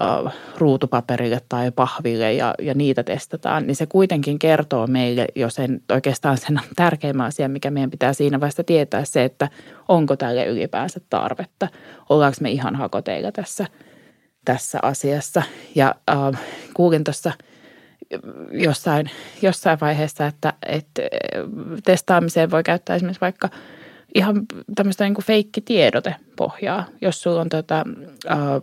[0.00, 5.80] äh, ruutupaperille tai pahville ja, ja niitä testataan, niin se kuitenkin kertoo meille jo sen
[5.92, 9.48] oikeastaan sen tärkeimmän asian, mikä meidän pitää siinä vasta tietää se, että
[9.88, 11.68] onko tälle ylipäänsä tarvetta.
[12.08, 13.66] Ollaanko me ihan hakoteilla tässä,
[14.44, 15.42] tässä asiassa.
[15.74, 16.40] Ja äh,
[16.74, 17.32] kuulin tuossa
[18.52, 19.10] jossain,
[19.42, 21.02] jossain vaiheessa, että, että
[21.84, 23.48] testaamiseen voi käyttää esimerkiksi vaikka
[24.14, 27.84] ihan tämmöistä niin kuin feikkitiedotepohjaa, jos sulla on tota,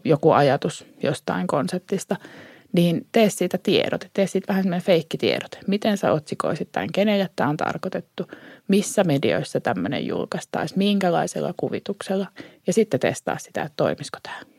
[0.03, 2.15] joku ajatus jostain konseptista–
[2.73, 5.57] niin tee siitä tiedote, tee siitä vähän semmoinen feikkitiedote.
[5.67, 8.27] Miten sä otsikoisit tämän, kenelle tämä on tarkoitettu,
[8.67, 12.27] missä medioissa tämmöinen julkaistaisi, minkälaisella kuvituksella
[12.67, 14.52] ja sitten testaa sitä, että toimisiko tämä.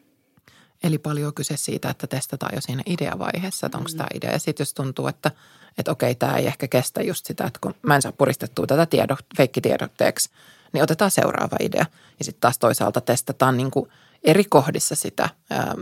[0.84, 3.96] Eli paljon kyse siitä, että testataan jo siinä ideavaiheessa, että onko mm.
[3.96, 4.32] tämä idea.
[4.32, 5.30] Ja sitten jos tuntuu, että,
[5.78, 8.86] että okei, tämä ei ehkä kestä just sitä, että kun mä en saa puristettua tätä
[8.86, 10.30] tiedo, feikkitiedotteeksi,
[10.72, 11.86] niin otetaan seuraava idea.
[12.18, 13.90] Ja sitten taas toisaalta testataan niin kuin–
[14.24, 15.28] eri kohdissa sitä,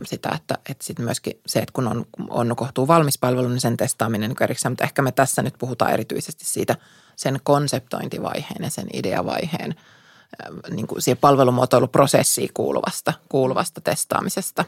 [0.05, 3.77] sitä että, että sitten myöskin se, että kun on, on kohtuu valmis palvelu, niin sen
[3.77, 6.77] testaaminen niin erikseen, mutta ehkä me tässä nyt puhutaan erityisesti siitä
[7.17, 9.75] sen konseptointivaiheen ja sen ideavaiheen
[10.71, 14.65] niin kuin siihen palvelumuotoiluprosessiin kuuluvasta, kuuluvasta testaamisesta.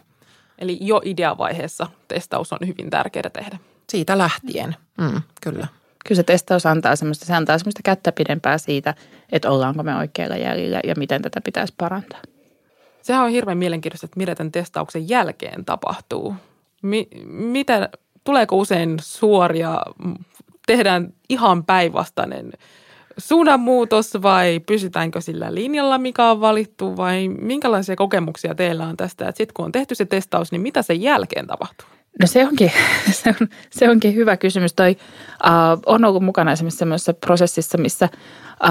[0.58, 3.58] Eli jo ideavaiheessa testaus on hyvin tärkeää tehdä.
[3.88, 5.66] Siitä lähtien, mm, kyllä.
[6.08, 8.94] Kyllä se testaus antaa semmoista, se antaa semmoista kättä pidempää siitä,
[9.32, 12.22] että ollaanko me oikealla jäljellä ja miten tätä pitäisi parantaa.
[13.02, 16.34] Sehän on hirveän mielenkiintoista, että mitä tämän testauksen jälkeen tapahtuu.
[16.82, 17.88] Mi- mitä,
[18.24, 19.78] tuleeko usein suoria,
[20.66, 22.52] tehdään ihan päinvastainen
[23.18, 29.54] suunnanmuutos vai pysytäänkö sillä linjalla, mikä on valittu vai minkälaisia kokemuksia teillä on tästä, sitten
[29.54, 31.88] kun on tehty se testaus, niin mitä sen jälkeen tapahtuu?
[32.20, 32.72] No se onkin,
[33.22, 34.74] se, on, se onkin hyvä kysymys.
[34.74, 34.96] Toi
[35.44, 38.08] uh, on ollut mukana esimerkiksi sellaisessa prosessissa, missä
[38.64, 38.70] uh,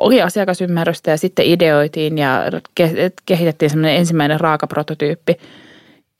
[0.00, 2.42] oli asiakasymmärrystä ja sitten ideoitiin ja
[3.26, 5.36] kehitettiin semmoinen ensimmäinen raakaprototyyppi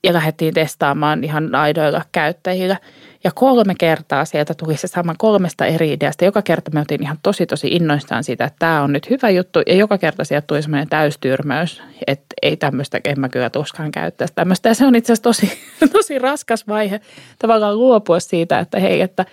[0.03, 2.77] ja lähdettiin testaamaan ihan aidoilla käyttäjillä–
[3.23, 6.25] ja kolme kertaa sieltä tuli se sama kolmesta eri ideasta.
[6.25, 9.59] Joka kerta me oltiin ihan tosi tosi innoistaan siitä, että tämä on nyt hyvä juttu.
[9.67, 14.33] Ja joka kerta sieltä tuli semmoinen täystyrmäys, että ei tämmöistä, en mä kyllä tuskaan käyttäisi
[14.35, 14.69] tämmöistä.
[14.69, 15.59] Ja se on itse asiassa tosi,
[15.91, 17.01] tosi raskas vaihe
[17.39, 19.25] tavallaan luopua siitä, että hei, että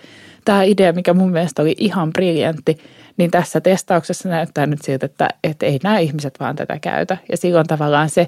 [0.45, 2.77] tämä idea, mikä mun mielestä oli ihan briljantti,
[3.17, 7.17] niin tässä testauksessa näyttää nyt siltä, että, että ei nämä ihmiset vaan tätä käytä.
[7.31, 8.27] Ja silloin tavallaan se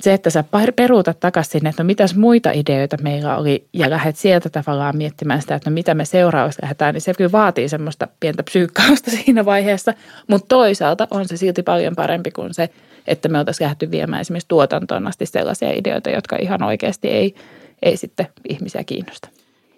[0.00, 0.44] se, että sä
[0.76, 5.40] peruutat takaisin sinne, että no mitäs muita ideoita meillä oli ja lähdet sieltä tavallaan miettimään
[5.40, 9.44] sitä, että no mitä me seuraavaksi lähdetään, niin se kyllä vaatii semmoista pientä psyykkausta siinä
[9.44, 9.94] vaiheessa,
[10.26, 12.70] mutta toisaalta on se silti paljon parempi kuin se,
[13.06, 17.34] että me oltaisiin lähdetty viemään esimerkiksi tuotantoon asti sellaisia ideoita, jotka ihan oikeasti ei,
[17.82, 19.28] ei sitten ihmisiä kiinnosta.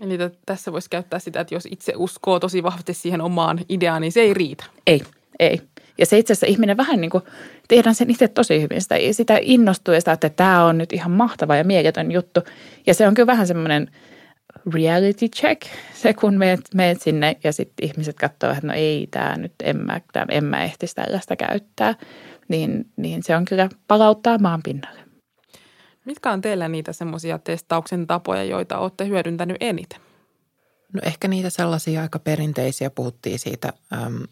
[0.01, 4.13] Eli tässä voisi käyttää sitä, että jos itse uskoo tosi vahvasti siihen omaan ideaan, niin
[4.13, 4.65] se ei riitä.
[4.87, 5.03] Ei,
[5.39, 5.61] ei.
[5.99, 7.25] Ja se itse asiassa ihminen vähän niin kuin,
[7.69, 8.83] tehdään sen itse tosi hyvin.
[8.83, 12.41] Sitä, sitä innostuu ja sitä, että tämä on nyt ihan mahtava ja mieletön juttu.
[12.87, 13.91] Ja se on kyllä vähän semmoinen
[14.75, 15.63] reality check,
[15.95, 19.77] se kun meet, meet sinne ja sitten ihmiset katsoo, että no ei tämä nyt, en
[19.77, 21.95] mä, tämä, en mä ehtisi tällaista käyttää.
[22.49, 25.01] Niin, niin se on kyllä palauttaa maan pinnalle.
[26.05, 30.01] Mitkä on teillä niitä semmoisia testauksen tapoja, joita olette hyödyntänyt eniten?
[30.93, 34.23] No ehkä niitä sellaisia aika perinteisiä, puhuttiin siitä äm,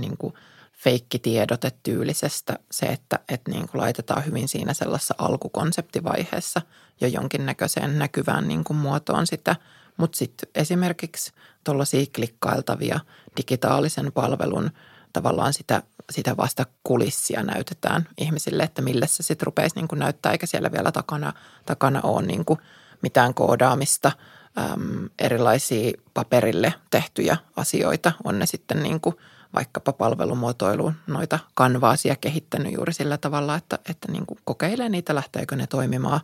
[0.00, 0.34] niin kuin–
[0.80, 6.62] feikkitiedotetyylisestä se, että, että niin kuin laitetaan hyvin siinä sellaisessa alkukonseptivaiheessa
[7.00, 9.56] jo jonkinnäköiseen näkyvään niin kuin muotoon sitä.
[9.96, 11.32] Mutta sitten esimerkiksi
[11.64, 13.00] tuollaisia klikkailtavia
[13.36, 14.70] digitaalisen palvelun
[15.12, 20.32] tavallaan sitä, sitä vasta kulissia näytetään ihmisille, että millä se sitten rupeisi niin kuin näyttää,
[20.32, 21.32] eikä siellä vielä takana,
[21.66, 22.58] takana ole niin kuin
[23.02, 24.12] mitään koodaamista,
[24.58, 29.16] äm, erilaisia paperille tehtyjä asioita, on ne sitten niin kuin–
[29.54, 35.56] vaikkapa palvelumuotoiluun noita kanvaasia kehittänyt juuri sillä tavalla, että, että niin kuin kokeilee niitä, lähteekö
[35.56, 36.20] ne toimimaan.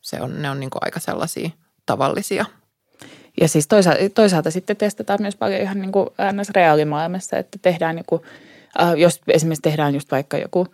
[0.00, 1.50] Se on, ne on niin kuin aika sellaisia
[1.86, 2.44] tavallisia.
[3.40, 6.08] Ja siis toisaalta, toisaalta sitten testataan myös paljon ihan niin kuin
[6.50, 8.22] reaalimaailmassa, että tehdään joku,
[8.80, 10.66] äh, jos esimerkiksi tehdään just vaikka joku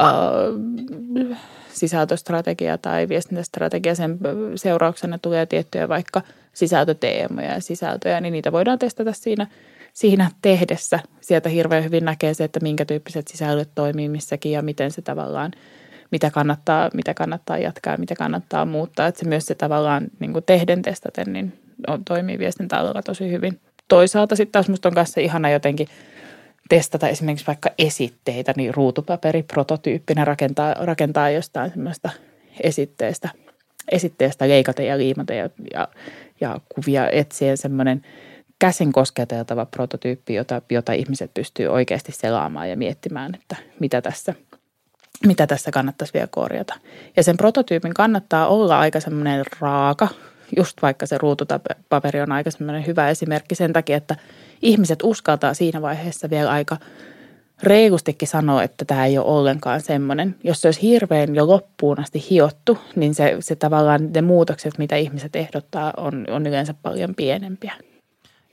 [0.00, 1.38] äh,
[1.72, 4.18] sisältöstrategia tai viestintästrategia, sen
[4.54, 9.46] seurauksena tulee tiettyjä vaikka sisältöteemoja ja sisältöjä, niin niitä voidaan testata siinä–
[9.96, 14.90] siinä tehdessä sieltä hirveän hyvin näkee se, että minkä tyyppiset sisällöt toimii missäkin ja miten
[14.90, 15.52] se tavallaan,
[16.10, 19.06] mitä kannattaa, mitä kannattaa jatkaa ja mitä kannattaa muuttaa.
[19.06, 21.52] Että se myös se tavallaan niin kuin tehden testaten niin
[21.86, 23.60] on, toimii viestintäalalla tosi hyvin.
[23.88, 25.88] Toisaalta sitten taas musta on kanssa ihana jotenkin
[26.68, 32.10] testata esimerkiksi vaikka esitteitä, niin ruutupaperi, prototyyppinä rakentaa, rakentaa jostain semmoista
[32.62, 33.28] esitteestä,
[33.92, 35.88] esitteestä leikata ja liimata ja, ja,
[36.40, 38.02] ja kuvia etsien semmoinen–
[38.58, 44.34] käsin kosketeltava prototyyppi, jota, jota ihmiset pystyy oikeasti selaamaan ja miettimään, että mitä tässä,
[45.26, 46.74] mitä tässä kannattaisi vielä korjata.
[47.16, 50.08] Ja sen prototyypin kannattaa olla aika semmoinen raaka,
[50.56, 54.16] just vaikka se ruutupaperi on aika semmoinen hyvä esimerkki sen takia, että
[54.62, 56.76] ihmiset uskaltaa siinä vaiheessa vielä aika
[57.62, 60.36] reilustikin sanoa, että tämä ei ole ollenkaan semmoinen.
[60.44, 64.96] Jos se olisi hirveän jo loppuun asti hiottu, niin se, se tavallaan ne muutokset, mitä
[64.96, 67.72] ihmiset ehdottaa, on, on yleensä paljon pienempiä.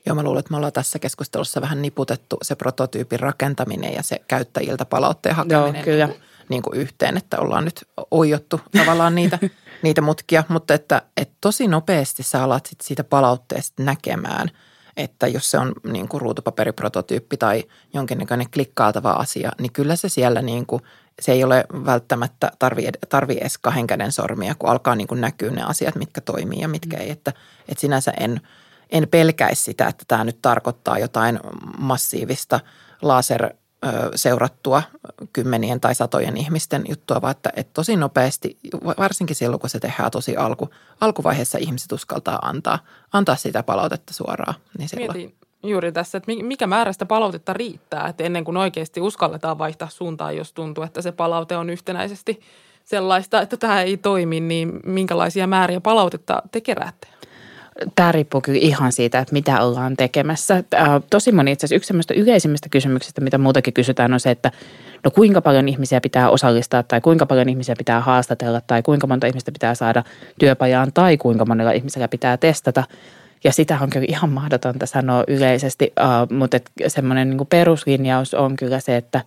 [0.05, 4.19] Joo, mä luulen, että me ollaan tässä keskustelussa vähän niputettu se prototyypin rakentaminen ja se
[4.27, 6.05] käyttäjiltä palautteen hakeminen Joo, kyllä.
[6.05, 9.39] Niin, kuin, niin kuin yhteen, että ollaan nyt oijottu tavallaan niitä,
[9.83, 14.51] niitä mutkia, mutta että, että tosi nopeasti sä alat sit siitä palautteesta näkemään–
[14.97, 17.63] että jos se on niin kuin ruutupaperiprototyyppi tai
[17.93, 20.81] jonkinnäköinen klikkaatava asia, niin kyllä se siellä niin kuin,
[21.21, 25.51] se ei ole välttämättä tarvi, tarvi edes kahden käden sormia, kun alkaa niin kuin näkyä
[25.51, 27.09] ne asiat, mitkä toimii ja mitkä ei.
[27.09, 27.33] Että,
[27.67, 28.41] että sinänsä en,
[28.93, 31.39] en pelkäisi sitä, että tämä nyt tarkoittaa jotain
[31.77, 32.59] massiivista
[33.01, 33.53] laser
[34.15, 34.83] seurattua
[35.33, 38.57] kymmenien tai satojen ihmisten juttua, vaan että, että tosi nopeasti,
[38.97, 40.69] varsinkin silloin kun se tehdään tosi alku,
[41.01, 42.79] alkuvaiheessa ihmiset uskaltaa antaa,
[43.13, 44.55] antaa sitä palautetta suoraan.
[44.77, 44.89] Niin.
[44.95, 49.89] Mietin juuri tässä, että mikä määrä sitä palautetta riittää, että ennen kuin oikeasti uskalletaan vaihtaa
[49.89, 52.41] suuntaa, jos tuntuu, että se palaute on yhtenäisesti
[52.83, 57.07] sellaista, että tämä ei toimi, niin minkälaisia määriä palautetta te keräätte?
[57.95, 60.63] Tämä riippuu kyllä ihan siitä, että mitä ollaan tekemässä.
[61.09, 64.51] Tosi moni itse asiassa yksi semmoista yleisimmistä kysymyksistä, mitä muutakin kysytään, on se, että
[65.03, 69.27] no kuinka paljon ihmisiä pitää osallistaa tai kuinka paljon ihmisiä pitää haastatella tai kuinka monta
[69.27, 70.03] ihmistä pitää saada
[70.39, 72.83] työpajaan tai kuinka monella ihmisellä pitää testata.
[73.43, 75.93] Ja sitä on kyllä ihan mahdotonta sanoa yleisesti,
[76.37, 76.57] mutta
[76.87, 79.21] semmoinen niin peruslinjaus on kyllä se, että,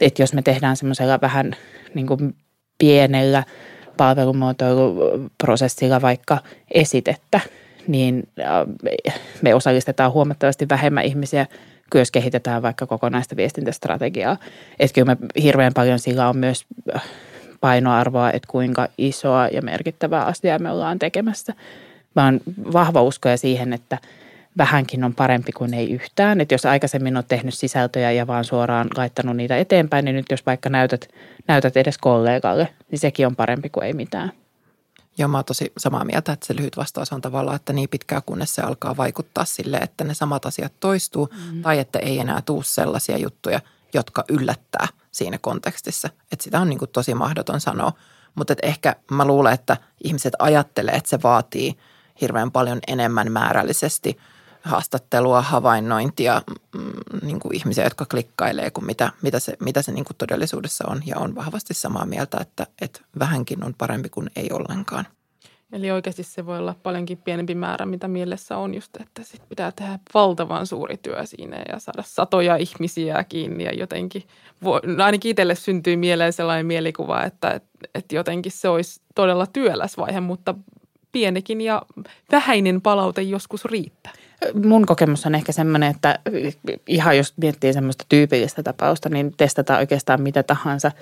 [0.00, 1.56] että jos me tehdään semmoisella vähän
[1.94, 2.34] niin kuin
[2.78, 3.44] pienellä
[3.96, 6.38] palvelumuotoiluprosessilla vaikka
[6.74, 7.40] esitettä,
[7.90, 11.46] niin äh, me osallistetaan huomattavasti vähemmän ihmisiä,
[11.92, 14.36] kun jos kehitetään vaikka kokonaista viestintästrategiaa.
[14.78, 17.02] Että kyllä me hirveän paljon sillä on myös äh,
[17.60, 21.54] painoarvoa, että kuinka isoa ja merkittävää asiaa me ollaan tekemässä.
[22.16, 22.40] Mä oon
[22.72, 23.98] vahva uskoja siihen, että
[24.58, 26.40] vähänkin on parempi kuin ei yhtään.
[26.40, 30.46] Että jos aikaisemmin on tehnyt sisältöjä ja vaan suoraan laittanut niitä eteenpäin, niin nyt jos
[30.46, 31.08] vaikka näytät,
[31.48, 34.32] näytät edes kollegalle, niin sekin on parempi kuin ei mitään.
[35.18, 38.22] Joo, mä oon tosi samaa mieltä, että se lyhyt vastaus on tavallaan, että niin pitkään
[38.26, 41.62] kunnes se alkaa vaikuttaa sille, että ne samat asiat toistuu mm.
[41.62, 43.60] tai että ei enää tuu sellaisia juttuja,
[43.94, 46.08] jotka yllättää siinä kontekstissa.
[46.32, 47.92] Että sitä on niin kuin tosi mahdoton sanoa.
[48.34, 51.78] Mutta ehkä mä luulen, että ihmiset ajattelee, että se vaatii
[52.20, 54.18] hirveän paljon enemmän määrällisesti–
[54.62, 56.42] haastattelua, havainnointia,
[56.74, 56.92] mm,
[57.22, 61.02] niin kuin ihmisiä, jotka klikkailee, kuin mitä, mitä se, mitä se niin kuin todellisuudessa on.
[61.06, 65.06] Ja on vahvasti samaa mieltä, että, että vähänkin on parempi kuin ei ollenkaan.
[65.72, 69.72] Eli oikeasti se voi olla paljonkin pienempi määrä, mitä mielessä on just, että sit pitää
[69.72, 74.22] tehdä valtavan suuri työ siinä ja saada satoja ihmisiä kiinni ja jotenkin,
[74.64, 77.60] voi, no ainakin itselle syntyy mieleen sellainen mielikuva, että,
[77.94, 80.54] että jotenkin se olisi todella työläs vaihe, mutta
[81.12, 81.82] pienikin ja
[82.32, 84.12] vähäinen palaute joskus riittää.
[84.64, 86.18] Mun kokemus on ehkä semmoinen, että
[86.86, 90.92] ihan jos miettii semmoista tyypillistä tapausta, niin testataan oikeastaan mitä tahansa.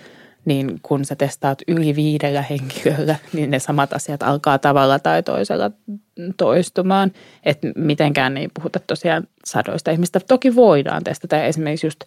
[0.45, 5.71] Niin kun sä testaat yli viidellä henkilöllä, niin ne samat asiat alkaa tavalla tai toisella
[6.37, 7.13] toistumaan.
[7.45, 10.21] Että mitenkään ei puhuta tosiaan sadoista ihmistä.
[10.21, 12.05] Toki voidaan testata esimerkiksi just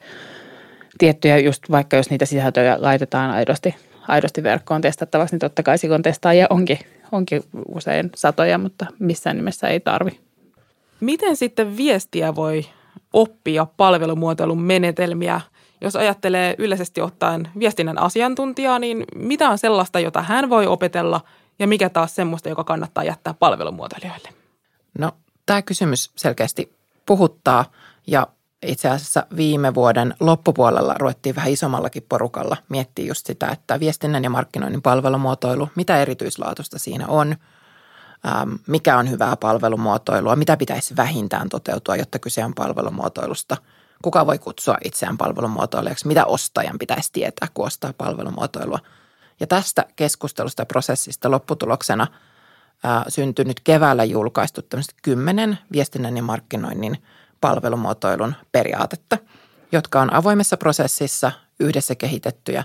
[0.97, 3.75] tiettyjä, just vaikka jos niitä sisältöjä laitetaan aidosti,
[4.07, 6.79] aidosti verkkoon testattavaksi, niin totta kai silloin testaajia onkin,
[7.11, 7.43] onkin
[7.75, 10.19] usein satoja, mutta missään nimessä ei tarvi
[11.01, 12.65] Miten sitten viestiä voi
[13.13, 15.41] oppia palvelumuotoilun menetelmiä?
[15.81, 21.21] Jos ajattelee yleisesti ottaen viestinnän asiantuntijaa, niin mitä on sellaista, jota hän voi opetella
[21.59, 24.29] ja mikä taas semmoista, joka kannattaa jättää palvelumuotoilijoille?
[24.97, 25.11] No
[25.45, 26.73] tämä kysymys selkeästi
[27.05, 27.65] puhuttaa
[28.07, 28.27] ja
[28.65, 34.29] itse asiassa viime vuoden loppupuolella ruvettiin vähän isommallakin porukalla miettiä just sitä, että viestinnän ja
[34.29, 37.35] markkinoinnin palvelumuotoilu, mitä erityislaatusta siinä on–
[38.25, 43.57] Ähm, mikä on hyvää palvelumuotoilua, mitä pitäisi vähintään toteutua, jotta kyse on palvelumuotoilusta.
[44.01, 48.79] Kuka voi kutsua itseään palvelumuotoilijaksi, mitä ostajan pitäisi tietää, kun ostaa palvelumuotoilua.
[49.39, 52.07] Ja tästä keskustelusta ja prosessista lopputuloksena
[52.83, 57.03] ää, syntynyt keväällä julkaistu tämmöiset kymmenen viestinnän ja markkinoinnin
[57.41, 59.17] palvelumuotoilun periaatetta,
[59.71, 62.63] jotka on avoimessa prosessissa yhdessä kehitettyjä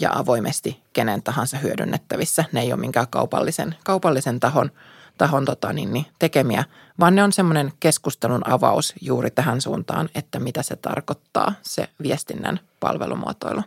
[0.00, 2.44] ja avoimesti kenen tahansa hyödynnettävissä.
[2.52, 4.70] Ne ei ole minkään kaupallisen, kaupallisen tahon,
[5.18, 6.64] tahon tota, niin, niin, tekemiä,
[7.00, 12.60] vaan ne on semmoinen keskustelun avaus juuri tähän suuntaan, että mitä se tarkoittaa se viestinnän
[12.80, 13.62] palvelumuotoilu.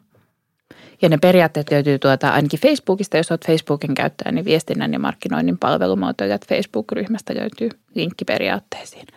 [1.02, 5.58] Ja ne periaatteet löytyy tuota, ainakin Facebookista, jos olet Facebookin käyttäjä, niin viestinnän ja markkinoinnin
[5.58, 9.08] palvelumuotoilijat Facebook-ryhmästä löytyy linkki periaatteisiin.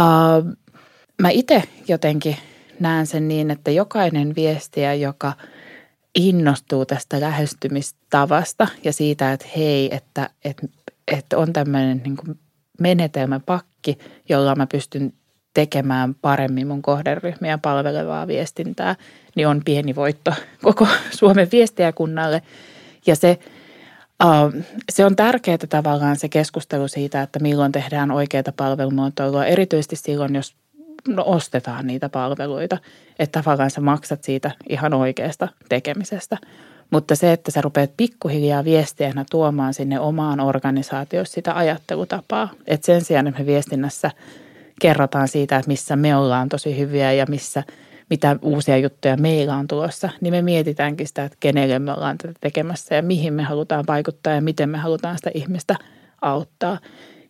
[0.00, 0.56] Uh,
[1.22, 2.36] mä itse jotenkin
[2.80, 5.32] näen sen niin, että jokainen viestiä, joka–
[6.14, 10.66] innostuu tästä lähestymistavasta ja siitä, että hei, että, että,
[11.12, 12.38] että on tämmöinen niin kuin
[12.80, 13.98] menetelmäpakki,
[14.28, 15.12] jolla mä pystyn
[15.54, 18.96] tekemään paremmin mun kohderyhmiä palvelevaa viestintää,
[19.36, 22.42] niin on pieni voitto koko Suomen viestiäkunnalle.
[23.06, 23.38] Ja se,
[24.24, 30.34] uh, se on tärkeää tavallaan se keskustelu siitä, että milloin tehdään oikeita palvelumuotoilua, erityisesti silloin,
[30.34, 30.54] jos
[31.08, 32.78] no, ostetaan niitä palveluita,
[33.18, 36.36] että tavallaan sä maksat siitä ihan oikeasta tekemisestä.
[36.90, 43.04] Mutta se, että sä rupeat pikkuhiljaa viesteenä tuomaan sinne omaan organisaatioon sitä ajattelutapaa, että sen
[43.04, 44.10] sijaan, että me viestinnässä
[44.80, 47.62] kerrotaan siitä, että missä me ollaan tosi hyviä ja missä,
[48.10, 52.34] mitä uusia juttuja meillä on tulossa, niin me mietitäänkin sitä, että kenelle me ollaan tätä
[52.40, 55.76] tekemässä ja mihin me halutaan vaikuttaa ja miten me halutaan sitä ihmistä
[56.22, 56.78] auttaa.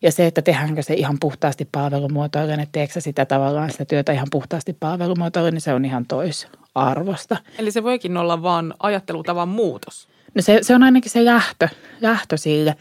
[0.04, 4.26] Ja se, että tehdäänkö se ihan puhtaasti palvelumuotoille, että teekö sitä tavallaan sitä työtä ihan
[4.30, 7.36] puhtaasti palvelumuotoille, niin se on ihan toisarvosta.
[7.58, 10.08] Eli se voikin olla vaan ajattelutavan muutos.
[10.34, 11.68] No se, se on ainakin se lähtö,
[12.00, 12.76] lähtö sille.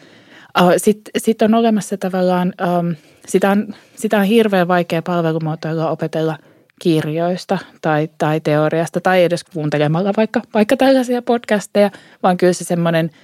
[0.78, 2.96] Sitten sit on olemassa tavallaan, um,
[3.28, 6.38] sitä, on, sitä on hirveän vaikea palvelumuotoilla opetella
[6.82, 11.92] kirjoista tai, tai teoriasta tai edes kuuntelemalla vaikka, vaikka tällaisia podcasteja,
[12.24, 13.10] vaan kyllä se semmoinen–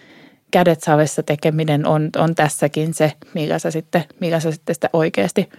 [0.51, 5.49] kädet savessa tekeminen on, on tässäkin se, millä sä sitten, millä sä sitten sitä oikeasti,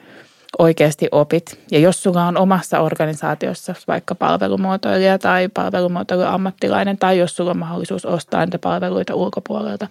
[0.58, 1.58] oikeasti opit.
[1.70, 8.06] Ja jos sulla on omassa organisaatiossa vaikka palvelumuotoilija tai palvelumuotoiluammattilainen tai jos sulla on mahdollisuus
[8.06, 9.86] ostaa niitä palveluita ulkopuolelta.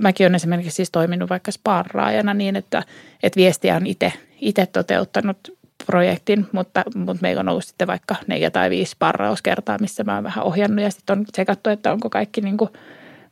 [0.00, 2.82] Mäkin olen esimerkiksi siis toiminut vaikka sparraajana niin, että,
[3.22, 3.86] että viestiä on
[4.40, 5.38] itse, toteuttanut
[5.86, 10.24] projektin, mutta, mutta meillä on ollut sitten vaikka neljä tai viisi sparrauskertaa, missä mä oon
[10.24, 12.70] vähän ohjannut ja sitten on tsekattu, että onko kaikki niin kuin–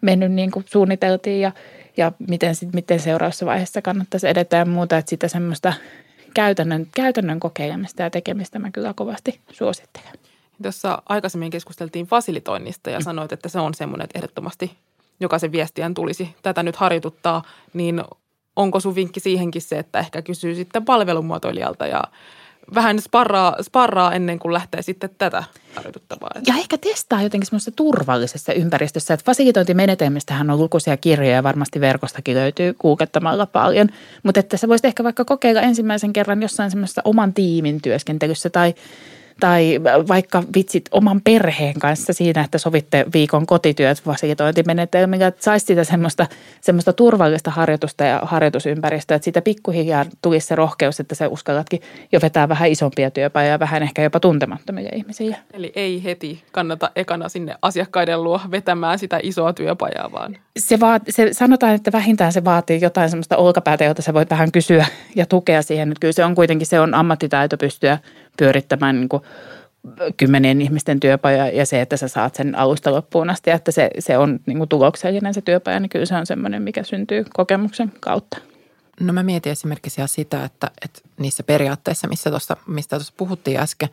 [0.00, 1.52] mennyt niin kuin suunniteltiin ja,
[1.96, 4.98] ja miten, sit, miten seuraavassa vaiheessa kannattaisi edetä ja muuta.
[4.98, 5.72] Että sitä semmoista
[6.34, 10.12] käytännön, käytännön kokeilemista ja tekemistä mä kyllä kovasti suosittelen.
[10.62, 13.04] Tuossa aikaisemmin keskusteltiin fasilitoinnista ja mm.
[13.04, 14.76] sanoit, että se on semmoinen, että ehdottomasti
[15.20, 18.04] jokaisen viestiän tulisi tätä nyt harjoituttaa, niin
[18.56, 22.04] onko sun vinkki siihenkin se, että ehkä kysyy sitten palvelumuotoilijalta ja
[22.74, 25.44] vähän sparraa, sparraa ennen kuin lähtee sitten tätä
[25.74, 26.30] harjoituttavaa.
[26.46, 29.14] Ja ehkä testaa jotenkin semmoisessa turvallisessa ympäristössä.
[29.14, 33.88] Että fasilitointimenetelmistähän on lukuisia kirjoja, varmasti verkostakin löytyy kuukettamalla paljon.
[34.22, 38.74] Mutta että sä voisit ehkä vaikka kokeilla ensimmäisen kerran jossain semmoisessa oman tiimin työskentelyssä tai–
[39.40, 45.84] tai vaikka vitsit oman perheen kanssa siinä, että sovitte viikon kotityöt fasilitointimenetelmillä, että saisi sitä
[45.84, 46.26] semmoista,
[46.60, 51.80] semmoista turvallista harjoitusta ja harjoitusympäristöä, että siitä pikkuhiljaa tulisi se rohkeus, että sä uskallatkin
[52.12, 55.36] jo vetää vähän isompia työpajoja, vähän ehkä jopa tuntemattomia ihmisiä.
[55.52, 61.02] Eli ei heti kannata ekana sinne asiakkaiden luo vetämään sitä isoa työpajaa, vaan se, vaat,
[61.08, 65.26] se sanotaan, että vähintään se vaatii jotain semmoista olkapäätä, jota sä voit vähän kysyä ja
[65.26, 65.88] tukea siihen.
[65.88, 67.98] Nyt kyllä se on kuitenkin, se on ammattitaito pystyä
[68.36, 69.22] pyörittämään niin kuin
[70.16, 74.18] kymmenien ihmisten työpaja ja se, että sä saat sen alusta loppuun asti, että se, se
[74.18, 78.38] on niin kuin tuloksellinen se työpaja, niin kyllä se on semmoinen, mikä syntyy kokemuksen kautta.
[79.00, 83.88] No mä mietin esimerkiksi sitä, että, että niissä periaatteissa, missä tossa, mistä tuossa puhuttiin äsken,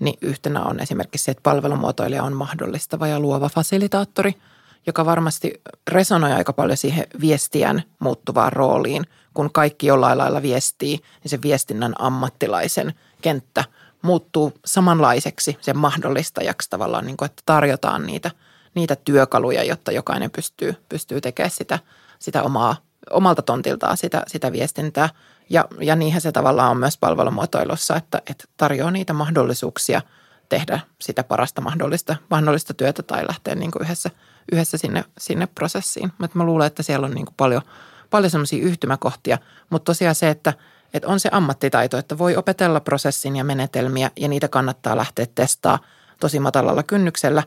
[0.00, 4.34] niin yhtenä on esimerkiksi se, että palvelumuotoilija on mahdollistava ja luova fasilitaattori–
[4.86, 9.06] joka varmasti resonoi aika paljon siihen viestien muuttuvaan rooliin.
[9.34, 13.64] Kun kaikki jollain lailla viestii, niin se viestinnän ammattilaisen kenttä
[14.02, 18.30] muuttuu samanlaiseksi sen mahdollistajaksi tavallaan, niin kuin, että tarjotaan niitä,
[18.74, 21.78] niitä työkaluja, jotta jokainen pystyy, pystyy tekemään sitä,
[22.18, 22.76] sitä omaa,
[23.10, 25.08] omalta tontiltaan sitä, sitä viestintää.
[25.50, 30.02] Ja, ja niinhän se tavallaan on myös palvelumuotoilussa, että, että tarjoaa niitä mahdollisuuksia
[30.48, 34.10] tehdä sitä parasta mahdollista, mahdollista työtä tai lähteä niin kuin yhdessä–
[34.52, 36.12] yhdessä sinne, sinne prosessiin.
[36.34, 37.62] Mä luulen, että siellä on niin kuin paljon,
[38.10, 39.38] paljon semmoisia yhtymäkohtia,
[39.70, 40.52] mutta tosiaan se, että,
[40.96, 45.78] että on se ammattitaito, että voi opetella prosessin ja menetelmiä ja niitä kannattaa lähteä testaa
[46.20, 47.42] tosi matalalla kynnyksellä,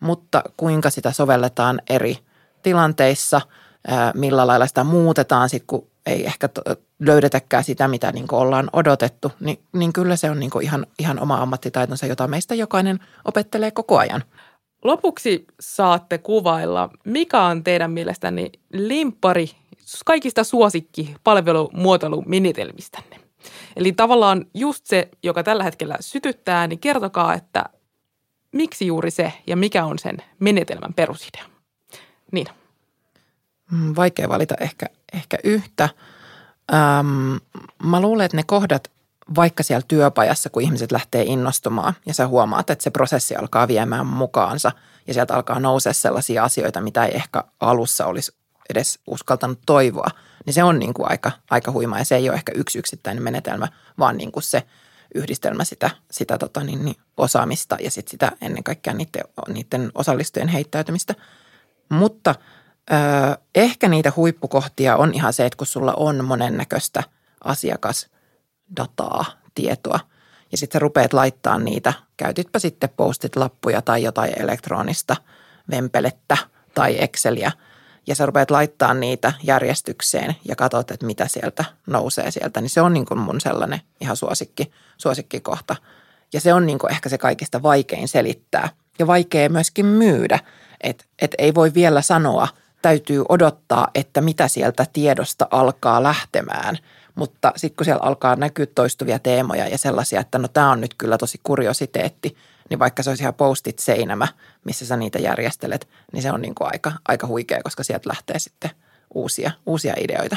[0.00, 2.18] mutta kuinka sitä sovelletaan eri
[2.62, 3.40] tilanteissa,
[4.14, 6.48] millä lailla sitä muutetaan sitten, kun ei ehkä
[6.98, 11.42] löydetäkään sitä, mitä niin ollaan odotettu, niin, niin kyllä se on niin ihan, ihan oma
[11.42, 14.24] ammattitaitonsa, jota meistä jokainen opettelee koko ajan–
[14.84, 19.50] Lopuksi saatte kuvailla, mikä on teidän mielestäni limppari
[20.04, 23.20] kaikista suosikki palvelumuotoilumenetelmistänne.
[23.76, 27.64] Eli tavallaan just se, joka tällä hetkellä sytyttää, niin kertokaa, että
[28.52, 31.44] miksi juuri se ja mikä on sen menetelmän perusidea.
[32.32, 32.46] Niin.
[33.96, 35.88] Vaikea valita ehkä, ehkä yhtä.
[36.72, 37.36] Ähm,
[37.82, 38.90] mä luulen, että ne kohdat,
[39.36, 44.06] vaikka siellä työpajassa, kun ihmiset lähtee innostumaan ja sä huomaat, että se prosessi alkaa viemään
[44.06, 44.72] mukaansa
[45.06, 48.37] ja sieltä alkaa nousea sellaisia asioita, mitä ei ehkä alussa olisi
[48.70, 50.10] edes uskaltanut toivoa,
[50.46, 53.22] niin se on niin kuin aika, aika huima ja se ei ole ehkä yksi yksittäinen
[53.22, 53.68] menetelmä,
[53.98, 54.62] vaan niin kuin se
[55.14, 60.48] yhdistelmä sitä, sitä tota niin, niin osaamista ja sit sitä ennen kaikkea niiden, niiden osallistujien
[60.48, 61.14] heittäytymistä.
[61.88, 62.34] Mutta
[62.90, 62.94] ö,
[63.54, 67.02] ehkä niitä huippukohtia on ihan se, että kun sulla on monennäköistä
[67.44, 68.06] asiakas–
[68.76, 69.24] dataa,
[69.54, 70.00] tietoa.
[70.52, 75.16] Ja sitten sä rupeat laittaa niitä, käytitpä sitten postit-lappuja tai jotain elektronista
[75.70, 76.36] vempelettä
[76.74, 77.52] tai Exceliä.
[78.08, 82.60] Ja sä rupeat laittaa niitä järjestykseen ja katsot, että mitä sieltä nousee sieltä.
[82.60, 85.76] Niin se on niin kuin mun sellainen ihan suosikki, suosikkikohta.
[86.32, 90.38] Ja se on niin kuin ehkä se kaikista vaikein selittää ja vaikea myöskin myydä.
[90.80, 92.48] Että et ei voi vielä sanoa,
[92.82, 96.78] täytyy odottaa, että mitä sieltä tiedosta alkaa lähtemään–
[97.18, 100.94] mutta sitten kun siellä alkaa näkyä toistuvia teemoja ja sellaisia, että no tämä on nyt
[100.98, 102.36] kyllä tosi kuriositeetti,
[102.70, 104.28] niin vaikka se olisi ihan postit seinämä,
[104.64, 108.38] missä sä niitä järjestelet, niin se on niin kuin aika, aika huikea, koska sieltä lähtee
[108.38, 108.70] sitten
[109.14, 110.36] uusia, uusia ideoita.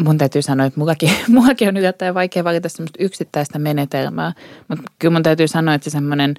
[0.00, 4.32] Mun täytyy sanoa, että mullakin, mullakin on yllättäen vaikea valita semmoista yksittäistä menetelmää,
[4.68, 6.34] mutta kyllä mun täytyy sanoa, että semmoinen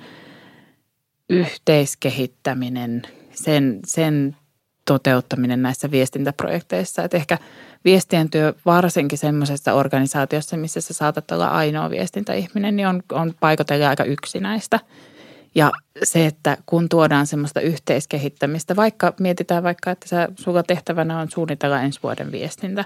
[1.29, 3.01] yhteiskehittäminen,
[3.33, 4.35] sen, sen
[4.85, 7.03] toteuttaminen näissä viestintäprojekteissa.
[7.03, 7.37] Että ehkä
[7.85, 13.89] viestien työ varsinkin semmoisessa organisaatiossa, missä sä saatat olla ainoa viestintäihminen, niin on, on paikotella
[13.89, 14.79] aika yksinäistä.
[15.55, 15.71] Ja
[16.03, 21.81] se, että kun tuodaan semmoista yhteiskehittämistä, vaikka mietitään vaikka, että sä, sulla tehtävänä on suunnitella
[21.81, 22.85] ensi vuoden viestintä.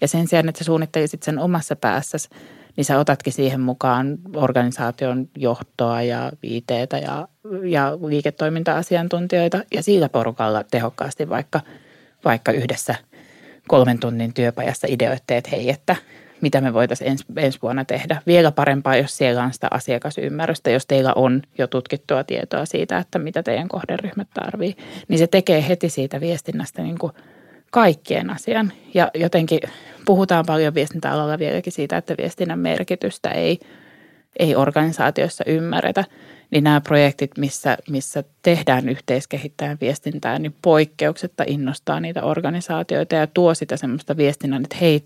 [0.00, 2.28] Ja sen sijaan, että sä suunnittelisit sen omassa päässäsi,
[2.76, 7.28] niin sä otatkin siihen mukaan organisaation johtoa ja viiteitä ja,
[7.64, 11.60] ja liiketoiminta-asiantuntijoita ja sillä porukalla tehokkaasti vaikka,
[12.24, 12.94] vaikka yhdessä
[13.70, 15.96] kolmen tunnin työpajassa ideoitte, että hei, että
[16.40, 18.22] mitä me voitaisiin ens, ensi vuonna tehdä.
[18.26, 23.18] Vielä parempaa, jos siellä on sitä asiakasymmärrystä, jos teillä on jo tutkittua tietoa siitä, että
[23.18, 24.76] mitä teidän kohderyhmät tarvii,
[25.08, 27.12] niin se tekee heti siitä viestinnästä niin kuin–
[27.70, 28.72] kaikkien asian.
[28.94, 29.60] Ja jotenkin
[30.04, 33.58] puhutaan paljon viestintäalalla vieläkin siitä, että viestinnän merkitystä ei,
[34.38, 36.04] ei organisaatioissa ymmärretä.
[36.50, 43.54] Niin nämä projektit, missä, missä tehdään yhteiskehittäjän viestintää, niin poikkeuksetta innostaa niitä organisaatioita ja tuo
[43.54, 45.04] sitä semmoista viestinnän, että hei,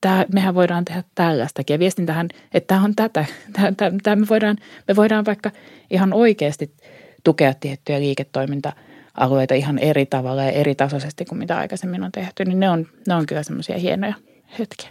[0.00, 1.74] tää, mehän voidaan tehdä tällaistakin.
[1.74, 3.24] Ja viestintähän, että tämä on tätä.
[3.52, 4.56] Tää, tää, tää me, voidaan,
[4.88, 5.50] me voidaan vaikka
[5.90, 6.76] ihan oikeasti
[7.24, 8.72] tukea tiettyjä liiketoiminta–
[9.18, 12.86] alueita ihan eri tavalla ja eri tasoisesti kuin mitä aikaisemmin on tehty, niin ne on,
[13.08, 14.14] ne on kyllä semmoisia hienoja
[14.58, 14.90] hetkiä.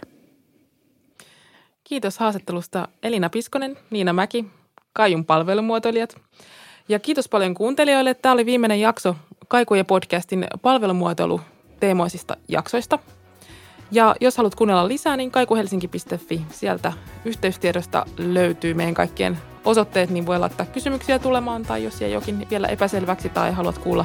[1.84, 4.44] Kiitos haastattelusta Elina Piskonen, Niina Mäki,
[4.98, 6.16] Kaijun palvelumuotoilijat.
[6.88, 8.14] Ja kiitos paljon kuuntelijoille.
[8.14, 9.16] Tämä oli viimeinen jakso
[9.48, 11.40] Kaikuja podcastin palvelumuotoilu
[11.80, 12.98] teemoisista jaksoista.
[13.90, 16.42] Ja jos haluat kuunnella lisää, niin kaikuhelsinki.fi.
[16.50, 16.92] Sieltä
[17.24, 22.66] yhteystiedosta löytyy meidän kaikkien osoitteet, niin voi laittaa kysymyksiä tulemaan tai jos jäi jokin vielä
[22.66, 24.04] epäselväksi tai haluat kuulla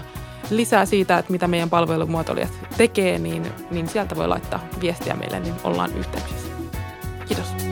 [0.49, 5.55] lisää siitä, että mitä meidän palvelumuotoilijat tekee, niin, niin sieltä voi laittaa viestiä meille, niin
[5.63, 6.47] ollaan yhteyksissä.
[7.27, 7.62] Kiitos.